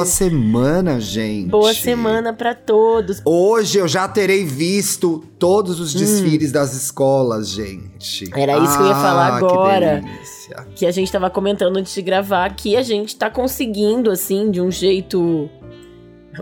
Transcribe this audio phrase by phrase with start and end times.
[0.00, 1.48] Boa semana, gente.
[1.48, 3.20] Boa semana para todos.
[3.22, 6.54] Hoje eu já terei visto todos os desfiles hum.
[6.54, 8.30] das escolas, gente.
[8.34, 10.02] Era isso ah, que eu ia falar ah, agora.
[10.02, 14.50] Que, que a gente tava comentando antes de gravar que a gente tá conseguindo assim
[14.50, 15.50] de um jeito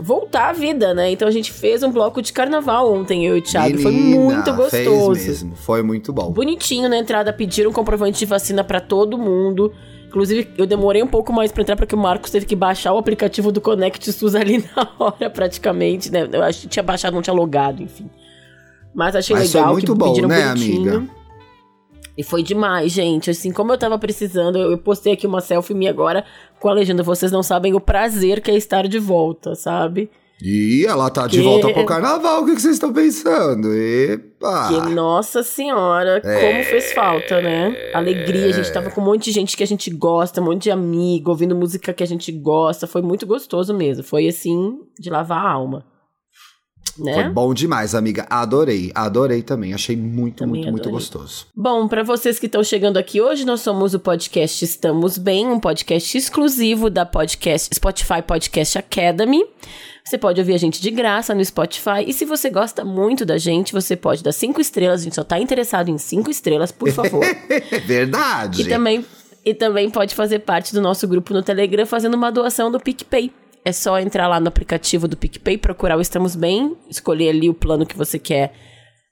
[0.01, 1.11] voltar à vida, né?
[1.11, 3.77] Então a gente fez um bloco de carnaval ontem, eu e o Thiago.
[3.77, 5.15] Menina, foi muito gostoso.
[5.17, 6.31] Fez mesmo, foi muito bom.
[6.31, 9.73] Bonitinho na entrada, pediram comprovante de vacina para todo mundo.
[10.09, 12.99] Inclusive, eu demorei um pouco mais para entrar porque o Marcos teve que baixar o
[12.99, 16.27] aplicativo do Connect SUS ali na hora, praticamente, né?
[16.33, 18.09] Eu acho que tinha baixado, não tinha logado, enfim.
[18.95, 19.67] Mas achei Mas legal.
[19.67, 21.05] Foi muito que bom, pediram né, amiga?
[22.17, 23.31] E foi demais, gente.
[23.31, 26.25] Assim, como eu tava precisando, eu postei aqui uma selfie minha agora
[26.59, 27.03] com a legenda.
[27.03, 30.11] Vocês não sabem o prazer que é estar de volta, sabe?
[30.41, 33.75] E ela tá de volta pro carnaval, o que, vocês estão pensando?
[33.75, 34.69] Epa!
[34.69, 36.41] Que, nossa senhora, é...
[36.41, 37.91] como fez falta, né?
[37.93, 40.65] Alegria, a gente tava com um monte de gente que a gente gosta, um monte
[40.65, 42.87] de amigo, ouvindo música que a gente gosta.
[42.87, 44.05] Foi muito gostoso mesmo.
[44.05, 45.85] Foi assim, de lavar a alma.
[46.99, 47.15] Né?
[47.15, 48.27] Foi bom demais, amiga.
[48.29, 49.75] Adorei, adorei também.
[49.75, 50.73] Achei muito, também muito, adorei.
[50.73, 51.47] muito gostoso.
[51.55, 55.61] Bom, para vocês que estão chegando aqui hoje, nós somos o podcast Estamos Bem, um
[55.61, 59.45] podcast exclusivo da podcast Spotify Podcast Academy.
[60.09, 62.05] Você pode ouvir a gente de graça no Spotify.
[62.07, 65.03] E se você gosta muito da gente, você pode dar cinco estrelas.
[65.03, 67.23] A gente só tá interessado em cinco estrelas, por favor.
[67.85, 68.63] Verdade.
[68.63, 69.05] E também,
[69.45, 73.31] e também pode fazer parte do nosso grupo no Telegram fazendo uma doação do PicPay.
[73.65, 77.55] É só entrar lá no aplicativo do PicPay, procurar o Estamos Bem, escolher ali o
[77.55, 78.53] plano que você quer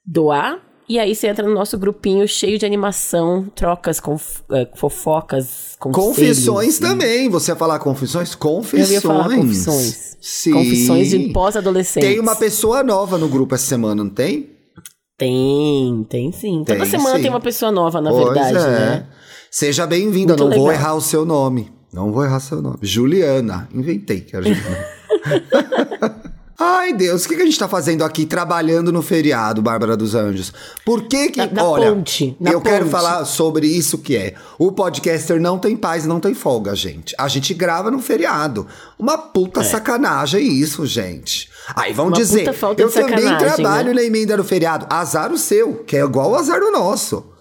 [0.05, 0.59] doar.
[0.89, 5.75] E aí você entra no nosso grupinho cheio de animação, trocas, conf, é, fofocas.
[5.77, 6.87] Confissões né?
[6.87, 7.29] também.
[7.29, 8.33] Você ia falar confissões?
[8.35, 8.89] Confissões.
[8.89, 10.17] Eu ia falar confissões.
[10.21, 10.53] Sim.
[10.53, 12.07] Confissões de pós-adolescentes.
[12.07, 14.49] Tem uma pessoa nova no grupo essa semana, não tem?
[15.17, 16.63] Tem, tem sim.
[16.63, 17.23] Tem, Toda semana sim.
[17.23, 18.61] tem uma pessoa nova, na pois verdade, é.
[18.61, 19.07] né?
[19.51, 20.63] Seja bem-vinda, não legal.
[20.63, 21.71] vou errar o seu nome.
[21.91, 22.79] Não vou errar seu nome.
[22.81, 23.67] Juliana.
[23.73, 24.85] Inventei que era Juliana.
[26.59, 30.15] Ai, Deus, o que, que a gente tá fazendo aqui trabalhando no feriado, Bárbara dos
[30.15, 30.51] Anjos?
[30.83, 31.45] Por que que...
[31.53, 32.63] Na, olha, ponte, eu ponte.
[32.63, 34.33] quero falar sobre isso que é.
[34.57, 37.13] O podcaster não tem paz, não tem folga, gente.
[37.15, 38.65] A gente grava no feriado.
[38.97, 39.63] Uma puta é.
[39.63, 41.47] sacanagem isso, gente.
[41.75, 43.93] Aí vão Uma dizer, eu também trabalho né?
[43.93, 44.87] na emenda do feriado.
[44.89, 47.36] Azar o seu, que é igual o azar do nosso.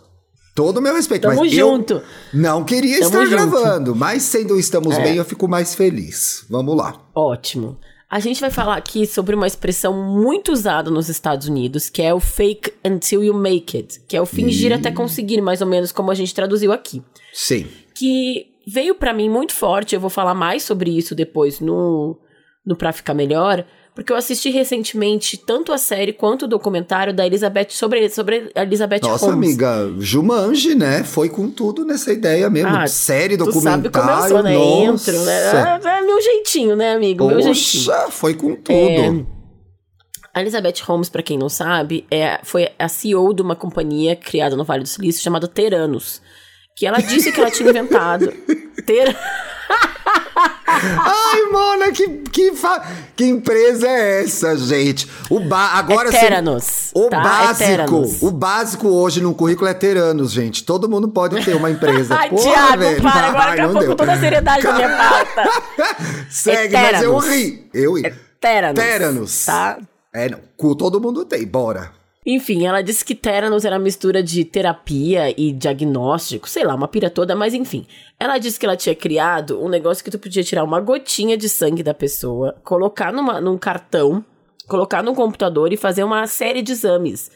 [0.56, 1.28] Todo o meu respeito.
[1.28, 2.00] Tamo mas junto.
[2.33, 3.31] Não queria Tamo estar junto.
[3.31, 5.03] gravando, mas sendo Estamos é.
[5.03, 6.47] Bem, eu fico mais feliz.
[6.49, 6.99] Vamos lá.
[7.15, 7.78] Ótimo.
[8.09, 12.15] A gente vai falar aqui sobre uma expressão muito usada nos Estados Unidos, que é
[12.15, 14.75] o fake until you make it, que é o fingir e...
[14.75, 17.03] até conseguir, mais ou menos como a gente traduziu aqui.
[17.34, 17.66] Sim.
[17.95, 22.19] Que veio para mim muito forte, eu vou falar mais sobre isso depois no
[22.65, 23.65] no Pra Ficar Melhor,
[23.97, 28.62] porque eu assisti recentemente tanto a série quanto o documentário da Elizabeth sobre, sobre a
[28.62, 29.49] Elizabeth Nossa, Holmes.
[29.49, 31.03] amiga, Jumanji, né?
[31.03, 32.77] Foi com tudo nessa ideia mesmo.
[32.77, 33.91] Ah, série, documentário.
[33.91, 34.55] Tu sabe como eu sou, né?
[34.55, 35.11] Nossa.
[35.11, 35.81] Entro, né?
[35.83, 37.25] É, é meu jeitinho, né, amigo?
[37.25, 38.11] Poxa, meu jeitinho.
[38.11, 38.77] foi com tudo.
[38.77, 39.25] É,
[40.34, 44.55] a Elizabeth Holmes, para quem não sabe, é, foi a CEO de uma companhia criada
[44.55, 46.21] no Vale do Silício chamada Teranos.
[46.77, 48.31] Que ela disse que ela tinha inventado.
[48.85, 49.17] Ter...
[50.67, 52.87] Ai, Mona, que, que, fa...
[53.17, 55.11] que empresa é essa, gente?
[55.31, 55.69] O ba...
[55.69, 57.21] Agora Teranos, o tá?
[57.21, 60.65] básico, o básico hoje no currículo é Teranos, gente.
[60.65, 62.15] Todo mundo pode ter uma empresa.
[62.21, 63.03] Ai, Porra, Thiago, velho.
[63.03, 65.51] para, agora Ai, acabou com toda a seriedade da minha pauta.
[66.29, 67.71] Segue, mas eu ri.
[67.73, 68.15] Eu ri.
[68.39, 68.85] Teranos.
[68.85, 69.45] Teranos.
[69.47, 69.79] Tá?
[70.13, 70.75] É, não.
[70.75, 71.91] Todo mundo tem, bora.
[72.27, 77.09] Enfim, ela disse que Theranos era mistura de terapia e diagnóstico, sei lá, uma pira
[77.09, 77.87] toda, mas enfim.
[78.19, 81.49] Ela disse que ela tinha criado um negócio que tu podia tirar uma gotinha de
[81.49, 84.25] sangue da pessoa, colocar numa, num cartão,
[84.67, 87.31] colocar no computador e fazer uma série de exames.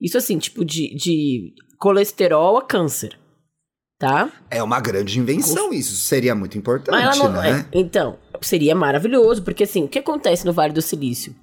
[0.00, 3.18] Isso assim, tipo de, de colesterol a câncer.
[3.98, 4.30] Tá?
[4.50, 7.66] É uma grande invenção, isso seria muito importante, não, né?
[7.72, 11.34] É, então, seria maravilhoso, porque assim, o que acontece no Vale do Silício?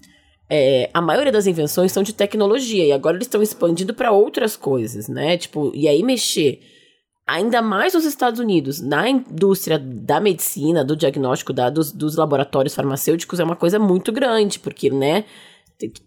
[0.55, 4.55] É, a maioria das invenções são de tecnologia e agora eles estão expandindo para outras
[4.55, 5.35] coisas, né?
[5.35, 6.61] Tipo, e aí mexer
[7.25, 12.75] ainda mais nos Estados Unidos, na indústria da medicina, do diagnóstico da, dos, dos laboratórios
[12.75, 15.25] farmacêuticos é uma coisa muito grande, porque, né?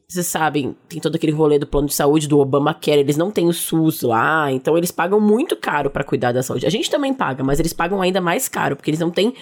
[0.08, 3.49] Vocês sabem, tem todo aquele rolê do plano de saúde do Obamacare, eles não têm
[3.49, 6.64] o SUS lá, então eles pagam muito caro para cuidar da saúde.
[6.64, 9.34] A gente também paga, mas eles pagam ainda mais caro, porque eles não têm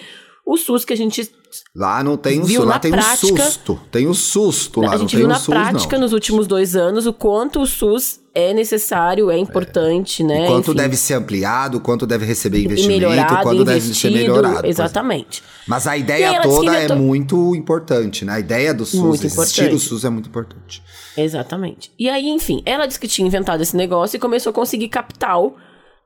[0.45, 1.29] o SUS que a gente
[1.73, 3.79] Lá não tem o Viu susto, lá na tem prática- o susto.
[3.89, 6.03] Tem o susto lá, a gente viu na SUS, prática não.
[6.03, 10.47] nos últimos dois anos o quanto o SUS é necessário, é importante, né?
[10.47, 13.07] Quanto Enfim, deve ser ampliado, quanto deve receber investimento,
[13.41, 14.65] quanto deve ser melhorado.
[14.65, 14.69] é.
[14.69, 15.41] Exatamente.
[15.65, 18.33] Mas a ideia toda é inventou- muito importante, né?
[18.33, 19.75] A ideia do SUS, Muito existir importante.
[19.75, 20.83] o SUS é muito importante.
[21.15, 21.89] Exatamente.
[21.97, 25.55] E aí, enfim, ela disse que tinha inventado esse negócio e começou a conseguir capital.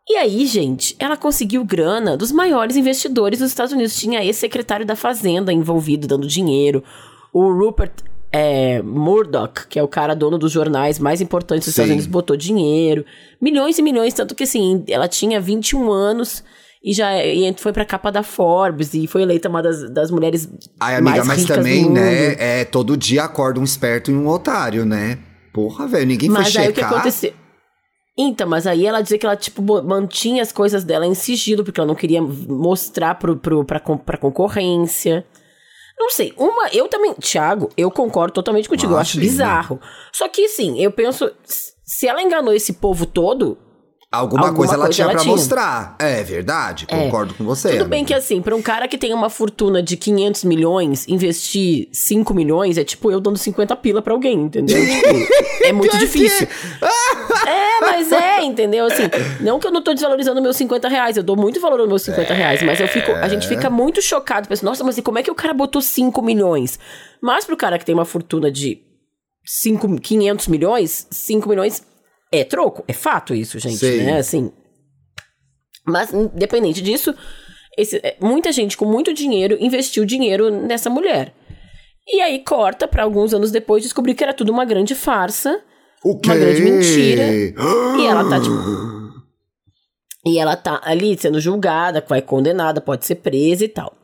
[0.10, 3.96] E aí, gente, ela conseguiu grana dos maiores investidores dos Estados Unidos.
[3.96, 6.84] Tinha ex-secretário da Fazenda envolvido, dando dinheiro.
[7.32, 7.92] O Rupert
[8.32, 11.94] é, Murdoch, que é o cara dono dos jornais mais importantes dos Estados Sim.
[11.94, 13.06] Unidos, botou dinheiro.
[13.40, 16.44] Milhões e milhões, tanto que assim, ela tinha 21 anos
[16.84, 20.50] e já e foi pra capa da Forbes e foi eleita uma das, das mulheres
[20.80, 22.00] Ai, amiga, mais mas ricas também, do mundo.
[22.00, 22.62] né?
[22.62, 25.20] É, todo dia acorda um esperto e um otário, né?
[25.54, 26.94] Porra, velho, ninguém Mas foi aí o que checar.
[26.94, 27.34] aconteceu?
[28.22, 31.80] Então, mas aí ela dizia que ela, tipo, mantinha as coisas dela em sigilo, porque
[31.80, 35.26] ela não queria mostrar pro, pro, pra, pra concorrência.
[35.98, 39.80] Não sei, uma, eu também, Thiago, eu concordo totalmente contigo, eu acho bizarro.
[40.12, 41.32] Só que, assim, eu penso,
[41.86, 43.58] se ela enganou esse povo todo,
[44.12, 45.32] Alguma, alguma coisa ela coisa tinha ela pra tinha.
[45.36, 45.96] mostrar.
[46.00, 47.78] É verdade, concordo com você.
[47.78, 51.90] tudo bem que, assim, pra um cara que tem uma fortuna de 500 milhões, investir
[51.94, 54.84] 5 milhões é tipo eu dando 50 pila pra alguém, entendeu?
[54.84, 56.48] Tipo, é muito difícil.
[57.46, 58.86] É, mas é, entendeu?
[58.86, 59.04] Assim,
[59.42, 62.02] não que eu não tô desvalorizando meus 50 reais, eu dou muito valor aos meus
[62.04, 65.20] 50 reais, mas eu fico, a gente fica muito chocado, pensa, nossa, mas e como
[65.20, 66.80] é que o cara botou 5 milhões?
[67.22, 68.82] Mas pro cara que tem uma fortuna de
[69.46, 71.84] 5, 500 milhões, 5 milhões
[72.32, 74.04] é troco, é fato isso, gente, Sim.
[74.04, 74.18] né?
[74.20, 74.52] Assim.
[75.86, 77.16] Mas, independente disso,
[77.78, 81.34] esse- é, muita gente com muito dinheiro investiu dinheiro nessa mulher.
[82.08, 85.62] E aí corta pra alguns anos depois descobrir que era tudo uma grande farsa.
[86.04, 87.24] O uma grande mentira.
[87.98, 88.54] E ela tá, tipo.
[90.26, 93.96] E ela tá ali sendo julgada, vai condenada, pode ser presa e tal.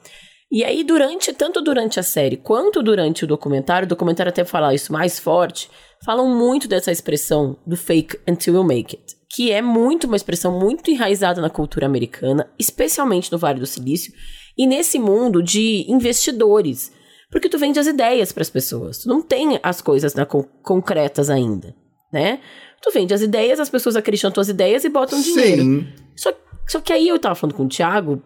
[0.50, 4.74] E aí, durante, tanto durante a série quanto durante o documentário, o documentário até fala
[4.74, 5.70] isso mais forte,
[6.06, 9.14] falam muito dessa expressão do fake until you make it.
[9.36, 14.14] Que é muito uma expressão muito enraizada na cultura americana, especialmente no Vale do Silício,
[14.58, 16.94] e nesse mundo de investidores.
[17.30, 19.00] Porque tu vende as ideias para as pessoas.
[19.00, 21.76] Tu não tem as coisas na con- concretas ainda,
[22.16, 22.40] né?
[22.82, 25.62] Tu vende as ideias, as pessoas acreditam nas tuas ideias e botam dinheiro.
[25.62, 25.88] Sim.
[26.16, 26.32] Só,
[26.68, 28.22] só que aí eu tava falando com o Thiago,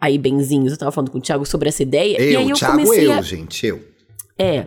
[0.00, 2.16] aí benzinhos, eu tava falando com o Thiago sobre essa ideia.
[2.20, 3.20] e aí Eu, eu Thiago, comecei eu, a.
[3.20, 3.80] gente, eu.
[4.38, 4.66] É.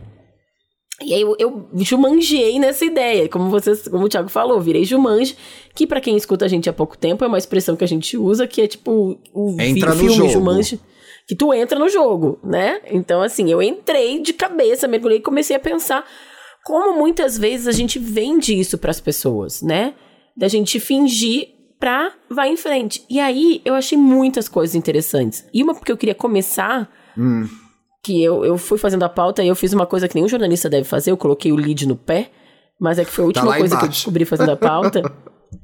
[1.02, 5.36] E aí eu, eu jumanjei nessa ideia, como vocês, como o Thiago falou, virei jumanji,
[5.76, 8.18] que pra quem escuta a gente há pouco tempo é uma expressão que a gente
[8.18, 10.30] usa, que é tipo o Entra no filme jogo.
[10.30, 10.80] jumanji,
[11.28, 12.82] que tu entra no jogo, né?
[12.90, 16.04] Então assim, eu entrei de cabeça, mergulhei e comecei a pensar
[16.68, 19.94] como muitas vezes a gente vende isso pras pessoas, né?
[20.36, 21.48] Da gente fingir
[21.80, 23.06] pra vai em frente.
[23.10, 25.46] E aí eu achei muitas coisas interessantes.
[25.54, 27.48] E uma porque eu queria começar Hum.
[28.04, 30.70] que eu, eu fui fazendo a pauta e eu fiz uma coisa que nenhum jornalista
[30.70, 32.30] deve fazer, eu coloquei o lead no pé,
[32.80, 34.00] mas é que foi a Tá última lá coisa que eu embaixo.
[34.00, 35.02] descobri fazendo a pauta,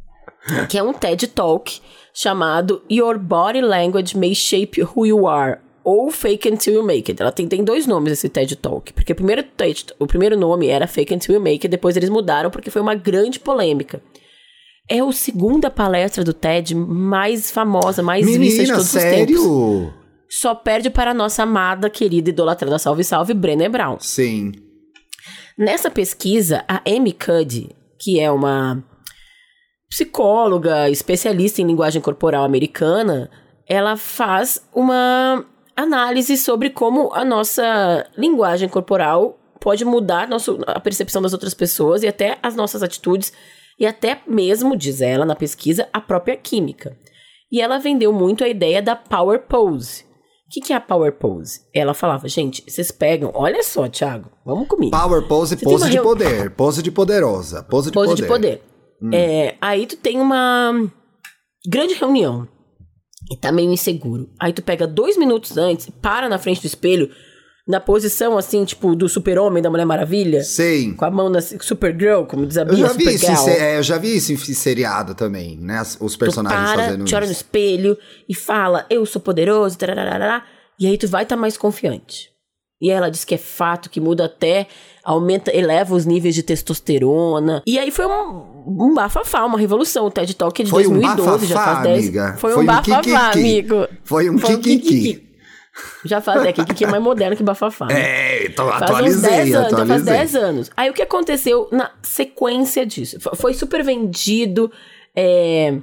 [0.70, 1.80] que é um TED Talk
[2.14, 7.22] chamado Your Body Language May Shape Who You Are, ou Fake Until You Make It.
[7.22, 10.68] Ela tem, tem dois nomes esse TED Talk, porque o primeiro, TED, o primeiro nome
[10.68, 14.02] era Fake Until You Make It, depois eles mudaram porque foi uma grande polêmica.
[14.90, 19.42] É a segunda palestra do TED mais famosa, mais vista de Menina, todos os tempos
[19.42, 19.94] sério?
[20.30, 23.98] só perde para a nossa amada, querida, idolatrada, salve, salve, Brené Brown.
[24.00, 24.52] Sim.
[25.58, 27.70] Nessa pesquisa, a Amy Cuddy,
[28.00, 28.84] que é uma
[29.90, 33.30] psicóloga, especialista em linguagem corporal americana,
[33.68, 41.22] ela faz uma análise sobre como a nossa linguagem corporal pode mudar nosso, a percepção
[41.22, 43.32] das outras pessoas e até as nossas atitudes
[43.80, 46.96] e até mesmo, diz ela na pesquisa, a própria química.
[47.52, 50.04] E ela vendeu muito a ideia da power pose.
[50.04, 51.62] O que, que é a power pose?
[51.74, 54.92] Ela falava, gente, vocês pegam, olha só, Thiago, vamos comigo.
[54.92, 56.52] Power pose, Você pose de poder.
[56.52, 57.64] Pose de poderosa.
[57.64, 58.22] Pose de Pose poder.
[58.22, 58.62] de poder.
[59.12, 60.74] É, aí tu tem uma
[61.68, 62.48] grande reunião
[63.32, 64.30] e tá meio inseguro.
[64.40, 67.10] Aí tu pega dois minutos antes, para na frente do espelho,
[67.66, 70.94] na posição assim, tipo, do super-homem, da Mulher Maravilha, Sim.
[70.96, 73.84] com a mão na Supergirl, como diz a Eu Bia, já, vi isso é, eu
[73.84, 75.82] já vi isso em seriado também, né?
[76.02, 77.42] Os Tu personagens para, fazendo te olha no isso.
[77.42, 80.44] espelho e fala, eu sou poderoso, tarararará,
[80.78, 82.33] e aí tu vai estar mais confiante.
[82.82, 84.68] E ela diz que é fato, que muda até,
[85.04, 87.64] aumenta, eleva os níveis de testosterona.
[87.66, 90.06] E aí foi um, um bafafá, uma revolução.
[90.06, 92.00] O TED Talk é de Foi um 2012, já bafafá, faz 10.
[92.00, 92.36] amiga.
[92.38, 93.16] Foi, Foi um um bafafá, kikiki.
[93.40, 93.88] amigo.
[94.04, 95.30] Foi um kikiki.
[96.06, 97.86] Já faz, é, kikiki é mais moderno que bafafá.
[97.88, 97.96] né?
[98.00, 100.14] É, então Faz uns atualizei, 10 anos, então faz atualizei.
[100.14, 100.72] 10 anos.
[100.76, 103.18] Aí o que aconteceu na sequência disso?
[103.36, 104.70] Foi super vendido.
[105.16, 105.78] é,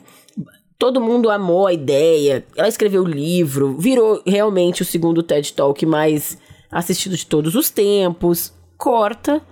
[0.78, 2.44] Todo mundo amou a ideia.
[2.56, 6.38] Ela escreveu o livro, virou realmente o segundo TED Talk mais
[6.70, 8.52] assistido de todos os tempos.
[8.76, 9.42] Corta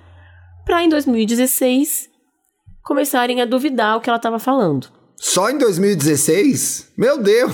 [0.65, 2.09] pra em 2016
[2.83, 4.89] começarem a duvidar o que ela estava falando.
[5.17, 6.93] Só em 2016?
[6.97, 7.53] Meu Deus!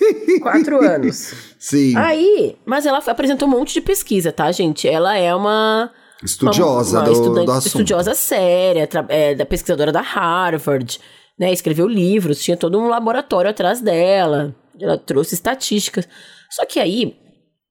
[0.42, 1.32] Quatro anos.
[1.58, 1.96] Sim.
[1.96, 4.88] Aí, mas ela apresentou um monte de pesquisa, tá, gente?
[4.88, 5.90] Ela é uma.
[6.22, 7.66] Estudiosa uma, uma do, estudante, do assunto.
[7.66, 11.00] Estudiosa séria, é, da pesquisadora da Harvard,
[11.38, 11.52] né?
[11.52, 14.54] Escreveu livros, tinha todo um laboratório atrás dela.
[14.80, 16.08] Ela trouxe estatísticas.
[16.50, 17.16] Só que aí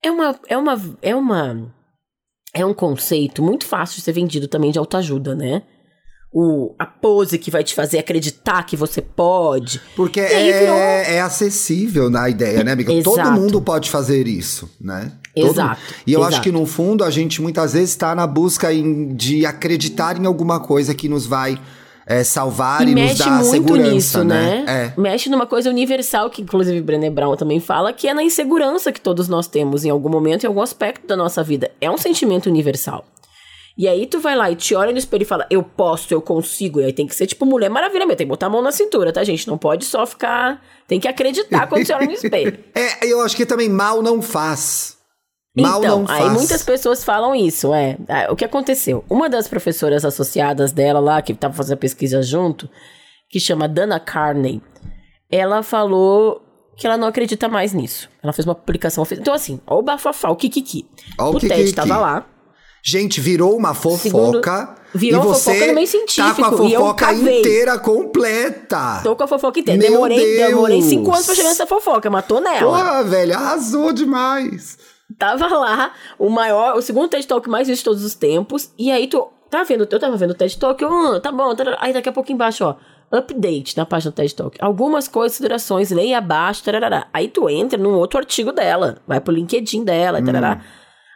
[0.03, 0.39] é uma.
[0.47, 0.97] É uma.
[1.01, 1.73] É uma.
[2.53, 5.63] É um conceito muito fácil de ser vendido também de autoajuda, né?
[6.31, 9.81] o, a pose que vai te fazer acreditar que você pode.
[9.95, 10.75] Porque é, virou...
[10.75, 12.93] é acessível na ideia, né, amiga?
[12.93, 13.15] Exato.
[13.15, 15.13] Todo mundo pode fazer isso, né?
[15.35, 15.81] Todo Exato.
[15.81, 15.93] Mundo.
[16.05, 16.33] E eu Exato.
[16.33, 20.25] acho que no fundo a gente muitas vezes está na busca em, de acreditar em
[20.25, 21.59] alguma coisa que nos vai
[22.07, 24.63] é, salvar e, e nos dar muito segurança, nisso, né?
[24.65, 24.93] né?
[24.95, 24.99] É.
[24.99, 29.01] Mexe numa coisa universal que inclusive Brené Brown também fala, que é na insegurança que
[29.01, 31.69] todos nós temos em algum momento, em algum aspecto da nossa vida.
[31.81, 33.05] É um sentimento universal.
[33.77, 36.19] E aí tu vai lá e te olha no espelho e fala, eu posso, eu
[36.19, 36.79] consigo.
[36.79, 38.71] E aí tem que ser tipo Mulher Maravilha mesmo, tem que botar a mão na
[38.71, 39.47] cintura, tá, gente?
[39.47, 40.63] Não pode só ficar...
[40.87, 42.57] Tem que acreditar quando você olha no espelho.
[42.73, 44.96] É, eu acho que também mal não faz.
[45.61, 46.23] Mal então, não faz.
[46.25, 47.97] aí muitas pessoas falam isso, é.
[48.29, 49.03] O que aconteceu?
[49.09, 52.69] Uma das professoras associadas dela lá, que tava fazendo a pesquisa junto,
[53.29, 54.61] que chama Dana Carney,
[55.29, 56.41] ela falou
[56.77, 58.09] que ela não acredita mais nisso.
[58.23, 59.05] Ela fez uma publicação.
[59.11, 60.85] Então, assim, ó o bafafá, o Kikiki.
[61.17, 61.73] Ó o o TED Kikiki.
[61.73, 62.25] tava lá.
[62.83, 63.99] Gente, virou uma fofoca.
[63.99, 64.41] Segundo,
[64.93, 69.01] virou e você fofoca no meio tá com a científico, fofoca inteira completa.
[69.03, 69.81] Tô com a fofoca inteira.
[69.81, 70.49] Meu Demorei, Deus.
[70.49, 72.59] demorei cinco anos pra chegar nessa fofoca, mas tô nela.
[72.59, 74.77] Porra, velho, arrasou demais.
[75.17, 78.71] Tava lá, o maior, o segundo TED Talk mais visto de todos os tempos.
[78.77, 81.55] E aí tu tá vendo, eu tava vendo o TED Talk, eu, hum, tá bom,
[81.55, 81.77] tarará.
[81.79, 82.75] aí daqui a pouco embaixo, ó,
[83.15, 84.57] update na página do TED Talk.
[84.61, 87.07] Algumas considerações, leia abaixo, tarará.
[87.13, 90.61] Aí tu entra num outro artigo dela, vai pro LinkedIn dela, tarará.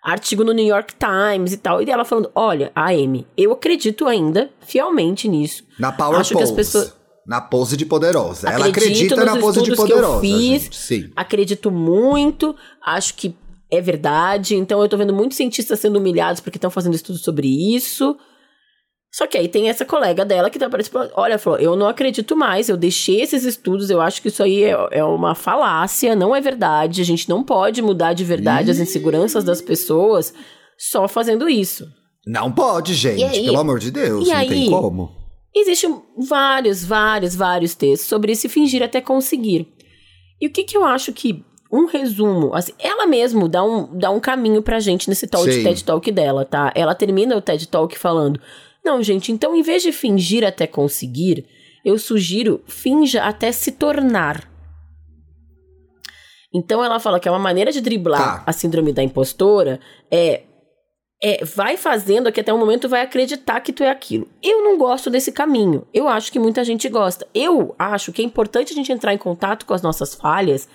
[0.04, 1.80] Artigo no New York Times e tal.
[1.80, 5.64] E ela falando: Olha, AM, eu acredito ainda fielmente nisso.
[5.78, 6.56] Na Power Acho que as Pose.
[6.56, 6.96] pessoas-
[7.28, 8.48] Na pose de poderosa.
[8.50, 10.22] Ela Acredito acredita nos na pose de estudos que eu poderosa.
[10.22, 10.64] fiz.
[10.64, 10.76] gente.
[10.76, 11.12] Sim.
[11.16, 13.38] Acredito muito, acho que
[13.72, 14.56] é verdade.
[14.56, 18.18] Então eu tô vendo muitos cientistas sendo humilhados porque estão fazendo estudos sobre isso.
[19.14, 21.12] Só que aí tem essa colega dela que tá participando.
[21.16, 24.64] Olha, falou: eu não acredito mais, eu deixei esses estudos, eu acho que isso aí
[24.64, 27.02] é, é uma falácia, não é verdade.
[27.02, 30.34] A gente não pode mudar de verdade as inseguranças das pessoas
[30.78, 31.88] só fazendo isso.
[32.26, 33.24] Não pode, gente.
[33.24, 33.46] Aí?
[33.46, 34.28] Pelo amor de Deus.
[34.28, 34.48] Não aí?
[34.48, 35.12] tem como.
[35.54, 39.68] Existem vários, vários, vários textos sobre se fingir até conseguir.
[40.40, 44.10] E o que, que eu acho que um resumo, assim, ela mesmo dá um, dá
[44.12, 45.64] um caminho pra gente nesse tal de.
[45.64, 46.72] TED Talk dela, tá?
[46.76, 48.40] Ela termina o TED Talk falando:
[48.84, 51.46] Não, gente, então em vez de fingir até conseguir,
[51.86, 54.50] eu sugiro finja até se tornar.
[56.54, 58.44] Então ela fala que é uma maneira de driblar Tá.
[58.46, 59.80] a síndrome da impostora
[60.12, 60.44] é
[61.24, 64.28] é, vai fazendo que até o momento vai acreditar que tu é aquilo.
[64.42, 65.86] Eu não gosto desse caminho.
[65.94, 67.28] Eu acho que muita gente gosta.
[67.32, 70.68] Eu acho que é importante a gente entrar em contato com as nossas falhas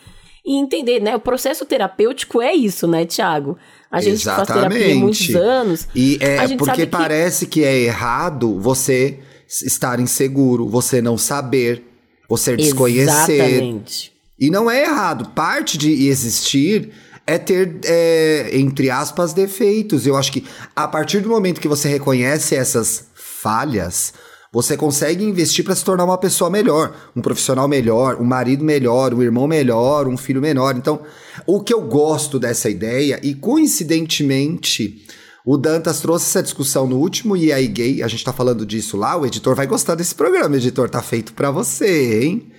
[0.47, 1.17] e entender, né?
[1.17, 3.59] O processo terapêutico é isso, né, Tiago?
[3.91, 5.51] A gente que faz terapia há muitos Exatamente.
[5.51, 5.89] anos.
[5.95, 11.83] E é porque que- parece que é errado você estar inseguro, você não saber,
[12.29, 13.33] você desconhecer.
[13.33, 14.13] Exatamente.
[14.39, 15.31] E não é errado.
[15.35, 16.91] Parte de existir
[17.27, 20.07] é ter, é, entre aspas, defeitos.
[20.07, 24.13] Eu acho que a partir do momento que você reconhece essas falhas,
[24.53, 29.13] você consegue investir para se tornar uma pessoa melhor, um profissional melhor, um marido melhor,
[29.13, 30.77] um irmão melhor, um filho melhor.
[30.77, 31.01] Então,
[31.47, 35.05] o que eu gosto dessa ideia, e coincidentemente.
[35.49, 38.97] O Dantas trouxe essa discussão no último E aí Gay, a gente tá falando disso
[38.97, 42.51] lá, o editor vai gostar desse programa, o editor tá feito para você, hein?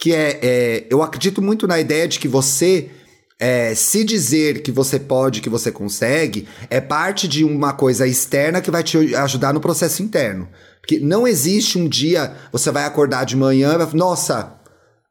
[0.00, 2.88] que é, é, eu acredito muito na ideia de que você
[3.40, 8.60] é, se dizer que você pode, que você consegue, é parte de uma coisa externa
[8.60, 10.46] que vai te ajudar no processo interno.
[10.82, 14.60] Porque não existe um dia você vai acordar de manhã e vai nossa,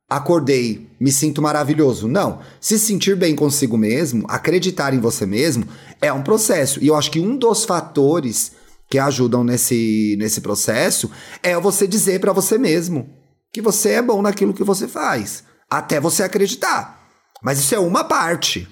[0.07, 2.07] acordei, me sinto maravilhoso.
[2.07, 2.39] Não.
[2.61, 5.67] Se sentir bem consigo mesmo, acreditar em você mesmo,
[5.99, 6.83] é um processo.
[6.83, 8.51] E eu acho que um dos fatores
[8.87, 11.09] que ajudam nesse, nesse processo
[11.41, 13.09] é você dizer pra você mesmo
[13.51, 15.43] que você é bom naquilo que você faz.
[15.67, 16.98] Até você acreditar.
[17.43, 18.67] Mas isso é uma parte.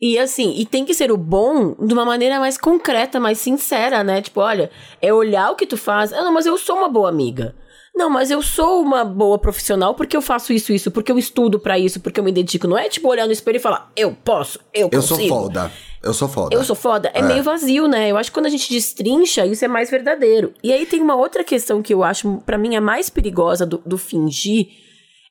[0.00, 4.04] E assim, e tem que ser o bom de uma maneira mais concreta, mais sincera,
[4.04, 4.20] né?
[4.20, 4.70] Tipo, olha,
[5.00, 6.12] é olhar o que tu faz.
[6.12, 7.54] Ah, não, mas eu sou uma boa amiga.
[7.94, 11.58] Não, mas eu sou uma boa profissional porque eu faço isso, isso, porque eu estudo
[11.58, 12.68] pra isso, porque eu me dedico.
[12.68, 15.16] Não é tipo olhar no espelho e falar, eu posso, eu Eu consigo.
[15.16, 15.72] sou foda.
[16.02, 16.54] Eu sou foda.
[16.54, 17.10] Eu sou foda.
[17.14, 17.22] É, É.
[17.22, 18.10] meio vazio, né?
[18.10, 20.52] Eu acho que quando a gente destrincha, isso é mais verdadeiro.
[20.62, 23.78] E aí tem uma outra questão que eu acho, pra mim, a mais perigosa do,
[23.84, 24.68] do fingir.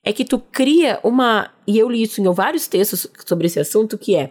[0.06, 1.50] É que tu cria uma.
[1.66, 4.30] E eu li isso em vários textos sobre esse assunto, que é.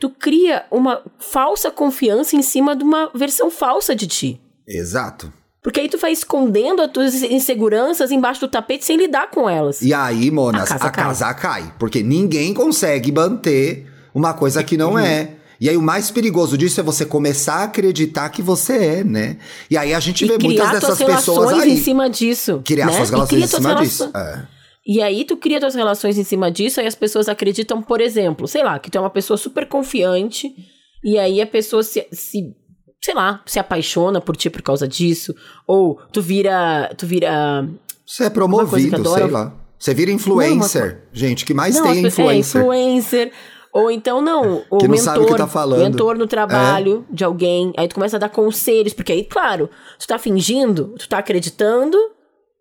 [0.00, 4.40] Tu cria uma falsa confiança em cima de uma versão falsa de ti.
[4.66, 5.32] Exato.
[5.62, 9.80] Porque aí tu vai escondendo as tuas inseguranças embaixo do tapete sem lidar com elas.
[9.80, 11.04] E aí, Monas, a casa, a cai.
[11.04, 11.74] casa cai.
[11.78, 14.98] Porque ninguém consegue manter uma coisa que não uhum.
[14.98, 15.36] é.
[15.60, 19.36] E aí o mais perigoso disso é você começar a acreditar que você é, né?
[19.70, 21.72] E aí a gente e vê muitas dessas pessoas aí.
[21.72, 22.60] em cima disso.
[22.64, 22.92] Criar né?
[22.92, 24.10] suas relações em cima disso.
[24.14, 24.53] É.
[24.86, 28.46] E aí tu cria tuas relações em cima disso, aí as pessoas acreditam, por exemplo,
[28.46, 30.54] sei lá, que tu é uma pessoa super confiante,
[31.02, 32.54] e aí a pessoa se, se
[33.02, 35.34] sei lá, se apaixona por ti por causa disso,
[35.66, 37.66] ou tu vira, tu vira
[38.06, 39.54] Você é promovido, sei lá.
[39.78, 40.94] Você vira influencer.
[40.94, 42.60] Não, Gente, que mais não, tem é influencer.
[42.60, 43.32] É, influencer.
[43.74, 45.80] Ou então, não, o que não mentor, sabe o que tá falando.
[45.80, 47.14] mentor no trabalho é.
[47.14, 47.72] de alguém.
[47.76, 51.98] Aí tu começa a dar conselhos, porque aí, claro, tu tá fingindo, tu tá acreditando,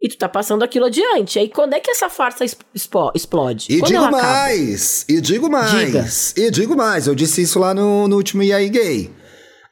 [0.04, 1.40] e tu tá passando aquilo adiante.
[1.40, 2.44] Aí quando é que essa farsa
[2.76, 3.68] explode?
[3.70, 6.46] E quando digo mais, e digo mais, Diga.
[6.46, 7.08] e digo mais.
[7.08, 9.12] Eu disse isso lá no, no último IAI Gay.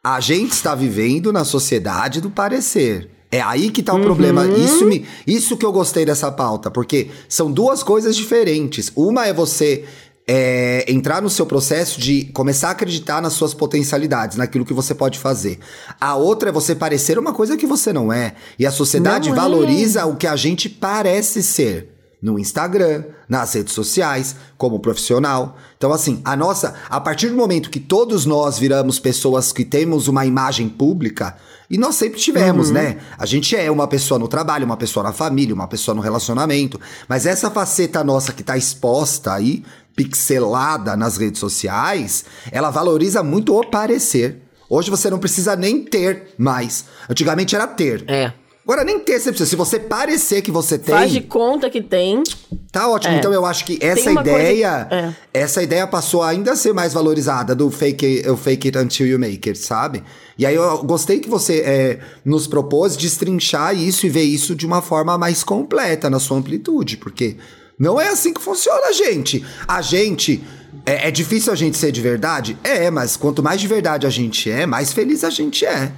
[0.01, 3.09] A gente está vivendo na sociedade do parecer.
[3.29, 4.03] É aí que tá o uhum.
[4.03, 4.47] problema.
[4.47, 8.91] Isso, me, isso que eu gostei dessa pauta, porque são duas coisas diferentes.
[8.95, 9.85] Uma é você
[10.33, 14.95] é, entrar no seu processo de começar a acreditar nas suas potencialidades, naquilo que você
[14.95, 15.59] pode fazer.
[16.00, 18.35] A outra é você parecer uma coisa que você não é.
[18.57, 19.39] E a sociedade não é.
[19.41, 20.05] valoriza é.
[20.05, 21.97] o que a gente parece ser.
[22.21, 25.57] No Instagram, nas redes sociais, como profissional.
[25.75, 26.75] Então, assim, a nossa.
[26.88, 31.35] A partir do momento que todos nós viramos pessoas que temos uma imagem pública,
[31.71, 32.73] e nós sempre tivemos, uhum.
[32.73, 32.97] né?
[33.17, 36.77] A gente é uma pessoa no trabalho, uma pessoa na família, uma pessoa no relacionamento.
[37.07, 39.63] Mas essa faceta nossa que tá exposta aí
[39.95, 44.41] pixelada nas redes sociais, ela valoriza muito o parecer.
[44.69, 46.86] Hoje você não precisa nem ter mais.
[47.10, 48.05] Antigamente era ter.
[48.07, 48.33] É.
[48.63, 49.50] Agora nem ter você precisa.
[49.50, 50.93] Se você parecer que você tem.
[50.93, 52.24] Faz de conta que tem.
[52.71, 53.15] Tá ótimo.
[53.15, 53.17] É.
[53.17, 54.86] Então eu acho que essa ideia.
[54.86, 55.15] Coisa...
[55.33, 55.41] É.
[55.41, 59.19] Essa ideia passou a ainda ser mais valorizada do fake, o fake it until you
[59.19, 60.03] make it, sabe?
[60.38, 64.65] E aí eu gostei que você é, nos propôs destrinchar isso e ver isso de
[64.65, 66.98] uma forma mais completa na sua amplitude.
[66.98, 67.37] Porque
[67.81, 69.44] não é assim que funciona, gente.
[69.67, 70.44] A gente.
[70.85, 72.55] É, é, difícil a gente ser de verdade?
[72.63, 75.91] É, mas quanto mais de verdade a gente é, mais feliz a gente é.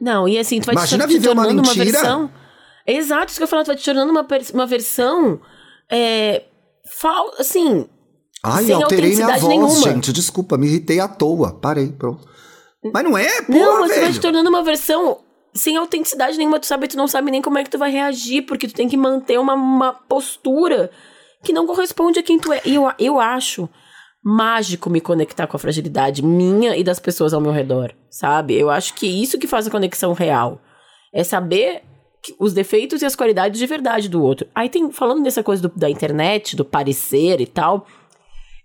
[0.00, 2.30] Não, e assim, tu vai Imagina te, te tornando uma, uma, versão.
[2.86, 5.40] Exato, isso que eu falo, tu vai te tornando uma, uma versão.
[5.90, 6.42] É,
[6.86, 7.86] fal, assim.
[8.42, 9.80] Ai, sem alterei minha voz, nenhuma.
[9.82, 10.10] gente.
[10.10, 11.52] Desculpa, me irritei à toa.
[11.52, 12.26] Parei, pronto.
[12.92, 13.52] Mas não é, pô.
[13.52, 14.00] Não, mas velho.
[14.00, 15.18] tu vai te tornando uma versão
[15.54, 18.42] sem autenticidade nenhuma, tu sabe, tu não sabe nem como é que tu vai reagir,
[18.42, 20.90] porque tu tem que manter uma, uma postura
[21.42, 22.60] que não corresponde a quem tu é.
[22.64, 23.68] E eu, eu acho
[24.24, 28.54] mágico me conectar com a fragilidade minha e das pessoas ao meu redor, sabe?
[28.54, 30.60] Eu acho que é isso que faz a conexão real.
[31.12, 31.82] É saber
[32.38, 34.48] os defeitos e as qualidades de verdade do outro.
[34.54, 37.86] Aí tem, falando dessa coisa do, da internet, do parecer e tal,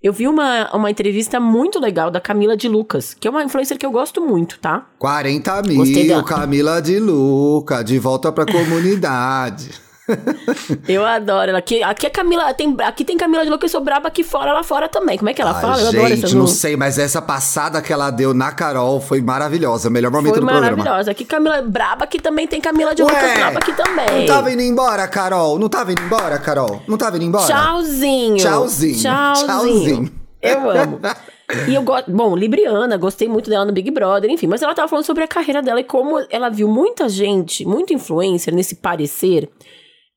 [0.01, 3.77] eu vi uma, uma entrevista muito legal da Camila de Lucas, que é uma influencer
[3.77, 4.88] que eu gosto muito, tá?
[4.97, 9.88] 40 mil, Camila de Lucas, de volta pra comunidade.
[10.88, 11.60] eu adoro ela.
[11.60, 14.54] Aqui, aqui é Camila, tem, aqui tem Camila de Lucas, eu sou braba aqui fora,
[14.54, 15.17] lá fora também.
[15.17, 15.82] Como é que ela Ai, fala?
[15.82, 19.22] Eu gente, adoro essa não sei, mas essa passada que ela deu na Carol foi
[19.22, 19.89] maravilhosa.
[19.89, 20.67] Melhor momento foi do programa.
[20.67, 21.12] Foi maravilhosa.
[21.12, 24.19] Aqui Camila é braba, aqui também tem Camila de Ué, Lucas braba aqui também.
[24.19, 25.60] Não tava indo embora, Carol?
[25.60, 26.82] Não tava indo embora, Carol?
[26.88, 27.45] Não tava indo embora?
[27.45, 28.38] Tchauzinho.
[28.38, 28.98] Tchauzinho.
[28.98, 29.48] Tchauzinho.
[29.48, 30.12] Tchauzinho.
[30.41, 31.00] Eu amo.
[31.67, 32.12] E eu gosto.
[32.12, 34.48] Bom, Libriana, gostei muito dela no Big Brother, enfim.
[34.48, 37.91] Mas ela tava falando sobre a carreira dela e como ela viu muita gente, muito
[37.93, 39.50] influencer nesse parecer,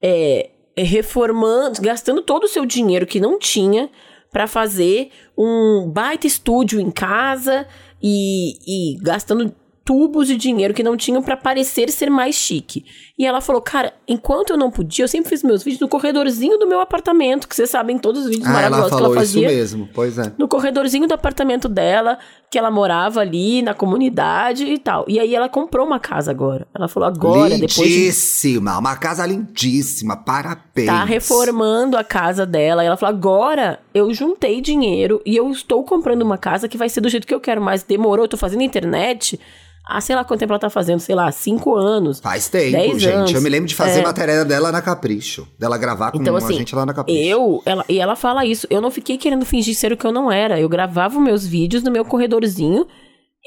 [0.03, 3.91] é, reformando, gastando todo o seu dinheiro que não tinha
[4.31, 7.67] para fazer um baita estúdio em casa
[8.03, 12.85] e, e gastando tubos de dinheiro que não tinham para parecer ser mais chique.
[13.19, 16.59] E ela falou, cara, enquanto eu não podia, eu sempre fiz meus vídeos no corredorzinho
[16.59, 19.27] do meu apartamento, que vocês sabem todos os vídeos ah, maravilhosos ela falou que ela
[19.27, 19.47] fazia.
[19.47, 20.33] Isso mesmo, pois é.
[20.39, 22.19] No corredorzinho do apartamento dela,
[22.51, 25.05] que ela morava ali na comunidade e tal.
[25.07, 26.67] E aí ela comprou uma casa agora.
[26.75, 30.87] Ela falou agora, lindíssima, depois Lindíssima, uma casa lindíssima, parabéns.
[30.87, 32.83] Tá reformando a casa dela.
[32.83, 36.89] E ela falou, agora eu juntei dinheiro e eu estou comprando uma casa que vai
[36.89, 39.39] ser do jeito que eu quero, mas demorou, eu tô fazendo internet
[39.85, 42.21] ah, sei lá quanto tempo ela tá fazendo, sei lá, cinco anos.
[42.21, 43.09] Faz tempo, gente.
[43.09, 43.33] Anos.
[43.33, 44.03] Eu me lembro de fazer é...
[44.03, 45.47] matéria dela na Capricho.
[45.59, 47.19] Dela gravar com então, assim, a gente lá na Capricho.
[47.19, 48.67] Eu, ela, e ela fala isso.
[48.71, 50.61] Eu não fiquei querendo fingir ser o que eu não era.
[50.61, 52.87] Eu gravava meus vídeos no meu corredorzinho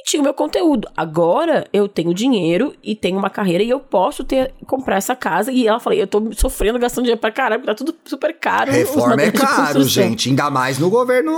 [0.04, 0.90] tinha o meu conteúdo.
[0.96, 5.52] Agora eu tenho dinheiro e tenho uma carreira e eu posso ter comprar essa casa.
[5.52, 8.72] E ela falou: eu tô sofrendo, gastando dinheiro pra caralho, porque tá tudo super caro.
[8.72, 10.30] Reforma é caro, gente.
[10.30, 11.32] Ainda mais no governo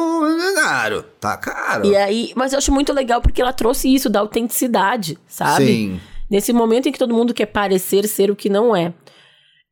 [0.56, 1.06] caro.
[1.20, 1.86] Tá caro.
[1.86, 5.66] E aí, mas eu acho muito legal porque ela trouxe isso da autenticidade, sabe?
[5.66, 6.02] Sim.
[6.30, 8.94] Nesse momento em que todo mundo quer parecer ser o que não é.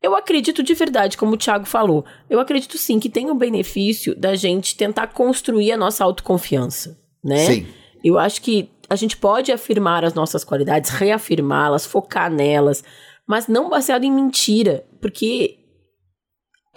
[0.02, 4.14] Eu acredito de verdade, como o Thiago falou, eu acredito sim que tem o benefício
[4.14, 7.46] da gente tentar construir a nossa autoconfiança, né?
[7.46, 7.66] Sim.
[8.04, 12.82] Eu acho que a gente pode afirmar as nossas qualidades, reafirmá-las, focar nelas,
[13.26, 15.58] mas não baseado em mentira, porque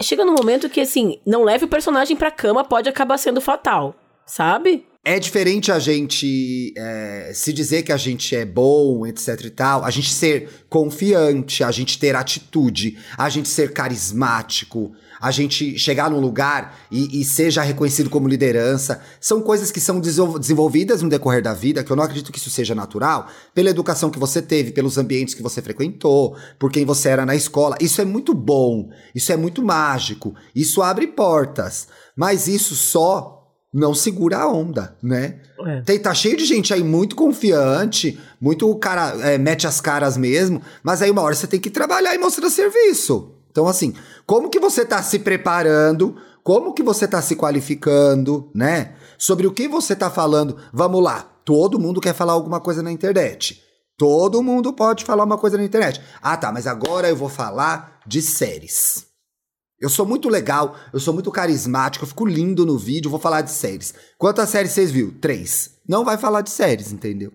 [0.02, 3.94] chega num momento que assim, não leve o personagem pra cama pode acabar sendo fatal,
[4.26, 4.86] sabe?
[5.02, 9.82] É diferente a gente é, se dizer que a gente é bom, etc e tal,
[9.82, 16.10] a gente ser confiante, a gente ter atitude, a gente ser carismático, a gente chegar
[16.10, 19.00] num lugar e, e seja reconhecido como liderança.
[19.20, 22.50] São coisas que são desenvolvidas no decorrer da vida, que eu não acredito que isso
[22.50, 27.10] seja natural, pela educação que você teve, pelos ambientes que você frequentou, por quem você
[27.10, 27.76] era na escola.
[27.80, 31.88] Isso é muito bom, isso é muito mágico, isso abre portas.
[32.16, 33.40] Mas isso só
[33.72, 35.40] não segura a onda, né?
[35.66, 35.80] É.
[35.82, 40.60] Tem, tá cheio de gente aí muito confiante, muito cara é, mete as caras mesmo,
[40.82, 43.39] mas aí uma hora você tem que trabalhar e mostrar serviço.
[43.50, 43.94] Então, assim,
[44.26, 46.16] como que você tá se preparando?
[46.42, 48.94] Como que você tá se qualificando, né?
[49.18, 50.56] Sobre o que você tá falando?
[50.72, 53.62] Vamos lá, todo mundo quer falar alguma coisa na internet.
[53.98, 56.00] Todo mundo pode falar uma coisa na internet.
[56.22, 59.04] Ah, tá, mas agora eu vou falar de séries.
[59.78, 63.40] Eu sou muito legal, eu sou muito carismático, eu fico lindo no vídeo, vou falar
[63.42, 63.94] de séries.
[64.18, 65.14] Quantas séries vocês viu?
[65.20, 65.76] Três.
[65.88, 67.32] Não vai falar de séries, entendeu?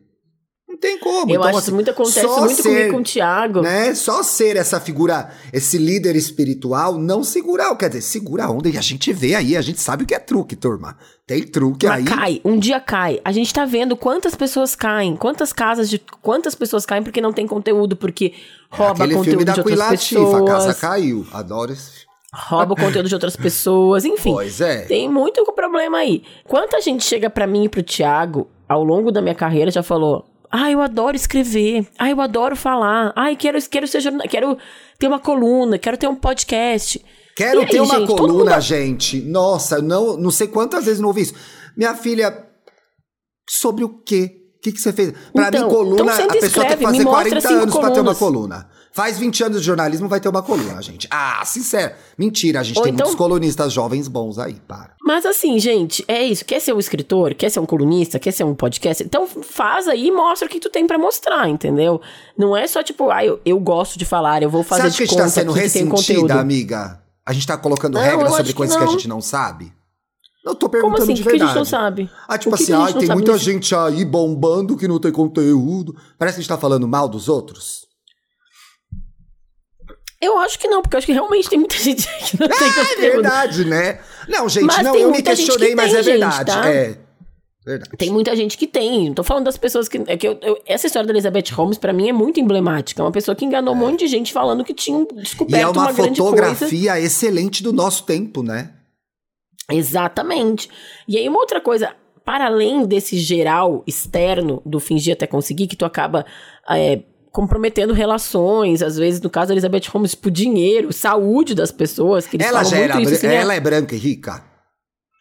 [0.76, 1.32] Não tem como.
[1.32, 3.62] Eu então, acho assim, que muito acontece muito ser, comigo com o Thiago.
[3.62, 3.96] Né?
[3.96, 7.74] Só ser essa figura, esse líder espiritual, não segurar.
[7.78, 10.14] Quer dizer, segura a onda e a gente vê aí, a gente sabe o que
[10.14, 10.98] é truque, turma.
[11.26, 12.04] Tem truque Mas aí.
[12.04, 13.22] cai, um dia cai.
[13.24, 15.98] A gente tá vendo quantas pessoas caem, quantas casas de.
[16.22, 18.34] Quantas pessoas caem porque não tem conteúdo, porque
[18.70, 20.42] rouba é conteúdo filme da de outras pessoas.
[20.42, 21.26] A casa caiu.
[21.32, 22.06] Adoro esse filme
[22.38, 24.34] rouba o conteúdo de outras pessoas, enfim.
[24.34, 24.82] Pois é.
[24.82, 26.22] Tem muito problema aí.
[26.46, 30.26] Quanta gente chega para mim e pro Thiago, ao longo da minha carreira, já falou:
[30.52, 31.88] Ah, eu adoro escrever.
[31.98, 33.14] Ah, eu adoro falar.
[33.16, 34.28] Ah, quero, quero ser jornal...
[34.28, 34.58] quero
[34.98, 37.04] ter uma coluna, quero ter um podcast.
[37.36, 38.62] Quero aí, ter uma gente, coluna, mundo...
[38.62, 39.22] gente.
[39.22, 41.34] Nossa, não, não sei quantas vezes não ouvi isso.
[41.76, 42.48] Minha filha,
[43.50, 44.42] sobre o quê?
[44.58, 45.14] O que, que você fez?
[45.34, 47.80] Pra então, mim, coluna, então a pessoa escreve, tem que fazer 40 anos colunas.
[47.80, 48.70] pra ter uma coluna.
[48.96, 51.06] Faz 20 anos de jornalismo, vai ter uma coluna, gente.
[51.12, 51.94] Ah, sincero.
[52.18, 53.06] Mentira, a gente Ou tem então...
[53.06, 54.96] muitos colunistas jovens bons aí, para.
[55.04, 56.46] Mas assim, gente, é isso.
[56.46, 57.36] Quer ser um escritor?
[57.36, 58.18] Quer ser um colunista?
[58.18, 59.04] Quer ser um podcast?
[59.04, 62.00] Então faz aí e mostra o que tu tem para mostrar, entendeu?
[62.38, 64.98] Não é só tipo, ah, eu, eu gosto de falar, eu vou fazer Você acha
[64.98, 67.02] que a gente tá sendo ressentida, amiga?
[67.26, 69.74] A gente tá colocando não, regras sobre coisas que, que, a gente não sabe?
[70.46, 71.14] Eu tô perguntando Como assim?
[71.14, 71.40] de verdade.
[71.40, 72.10] que a gente não sabe?
[72.26, 75.94] Ah, tipo assim, ai, tem muita gente aí bombando que não tem conteúdo.
[76.18, 77.94] Parece que a gente tá falando mal dos outros.
[80.22, 82.72] Eu acho que não, porque eu acho que realmente tem muita gente que não tem
[82.74, 83.04] conteúdo.
[83.04, 84.00] É verdade, né?
[84.28, 86.38] Não, gente, mas não, eu me questionei, que mas tem, é verdade.
[86.38, 86.70] Gente, tá?
[86.70, 87.06] É.
[87.66, 87.98] Verdade.
[87.98, 89.08] Tem muita gente que tem.
[89.08, 90.02] Não tô falando das pessoas que.
[90.06, 93.02] É que eu, eu, essa história da Elizabeth Holmes, para mim, é muito emblemática.
[93.02, 93.78] É uma pessoa que enganou é.
[93.78, 97.74] um monte de gente falando que tinha descoberto e é uma, uma fotografia excelente do
[97.74, 98.72] nosso tempo, né?
[99.72, 100.70] Exatamente.
[101.08, 105.76] E aí, uma outra coisa, para além desse geral externo do fingir até conseguir, que
[105.76, 106.24] tu acaba
[106.70, 107.02] é,
[107.36, 112.38] comprometendo relações, às vezes, no caso da Elizabeth Holmes, por dinheiro, saúde das pessoas, que
[112.38, 114.42] eles ela já era, isso, assim, ela é branca e rica.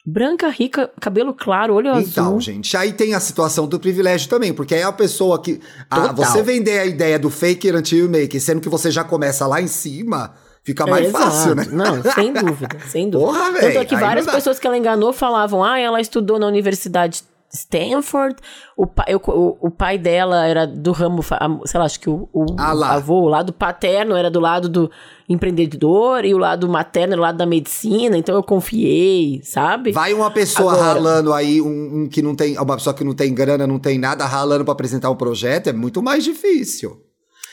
[0.06, 2.10] Branca, rica, cabelo claro, olho então, azul.
[2.10, 5.60] Então, gente, aí tem a situação do privilégio também, porque aí a pessoa que.
[5.90, 9.44] A, você vender a ideia do fake until you make, sendo que você já começa
[9.48, 11.66] lá em cima, fica mais é, fácil, né?
[11.72, 13.32] Não, sem dúvida, sem dúvida.
[13.32, 17.24] Porra, Tanto é que várias pessoas que ela enganou falavam, ah, ela estudou na universidade
[17.54, 18.36] Stanford.
[18.76, 21.22] O pai, o, o pai dela era do ramo,
[21.64, 24.90] sei lá, acho que o, o ah avô, o lado paterno era do lado do
[25.28, 29.92] empreendedor e o lado materno era do lado da medicina, então eu confiei, sabe?
[29.92, 33.14] Vai uma pessoa Agora, ralando aí, um, um, que não tem, uma pessoa que não
[33.14, 37.00] tem grana, não tem nada, ralando para apresentar um projeto, é muito mais difícil.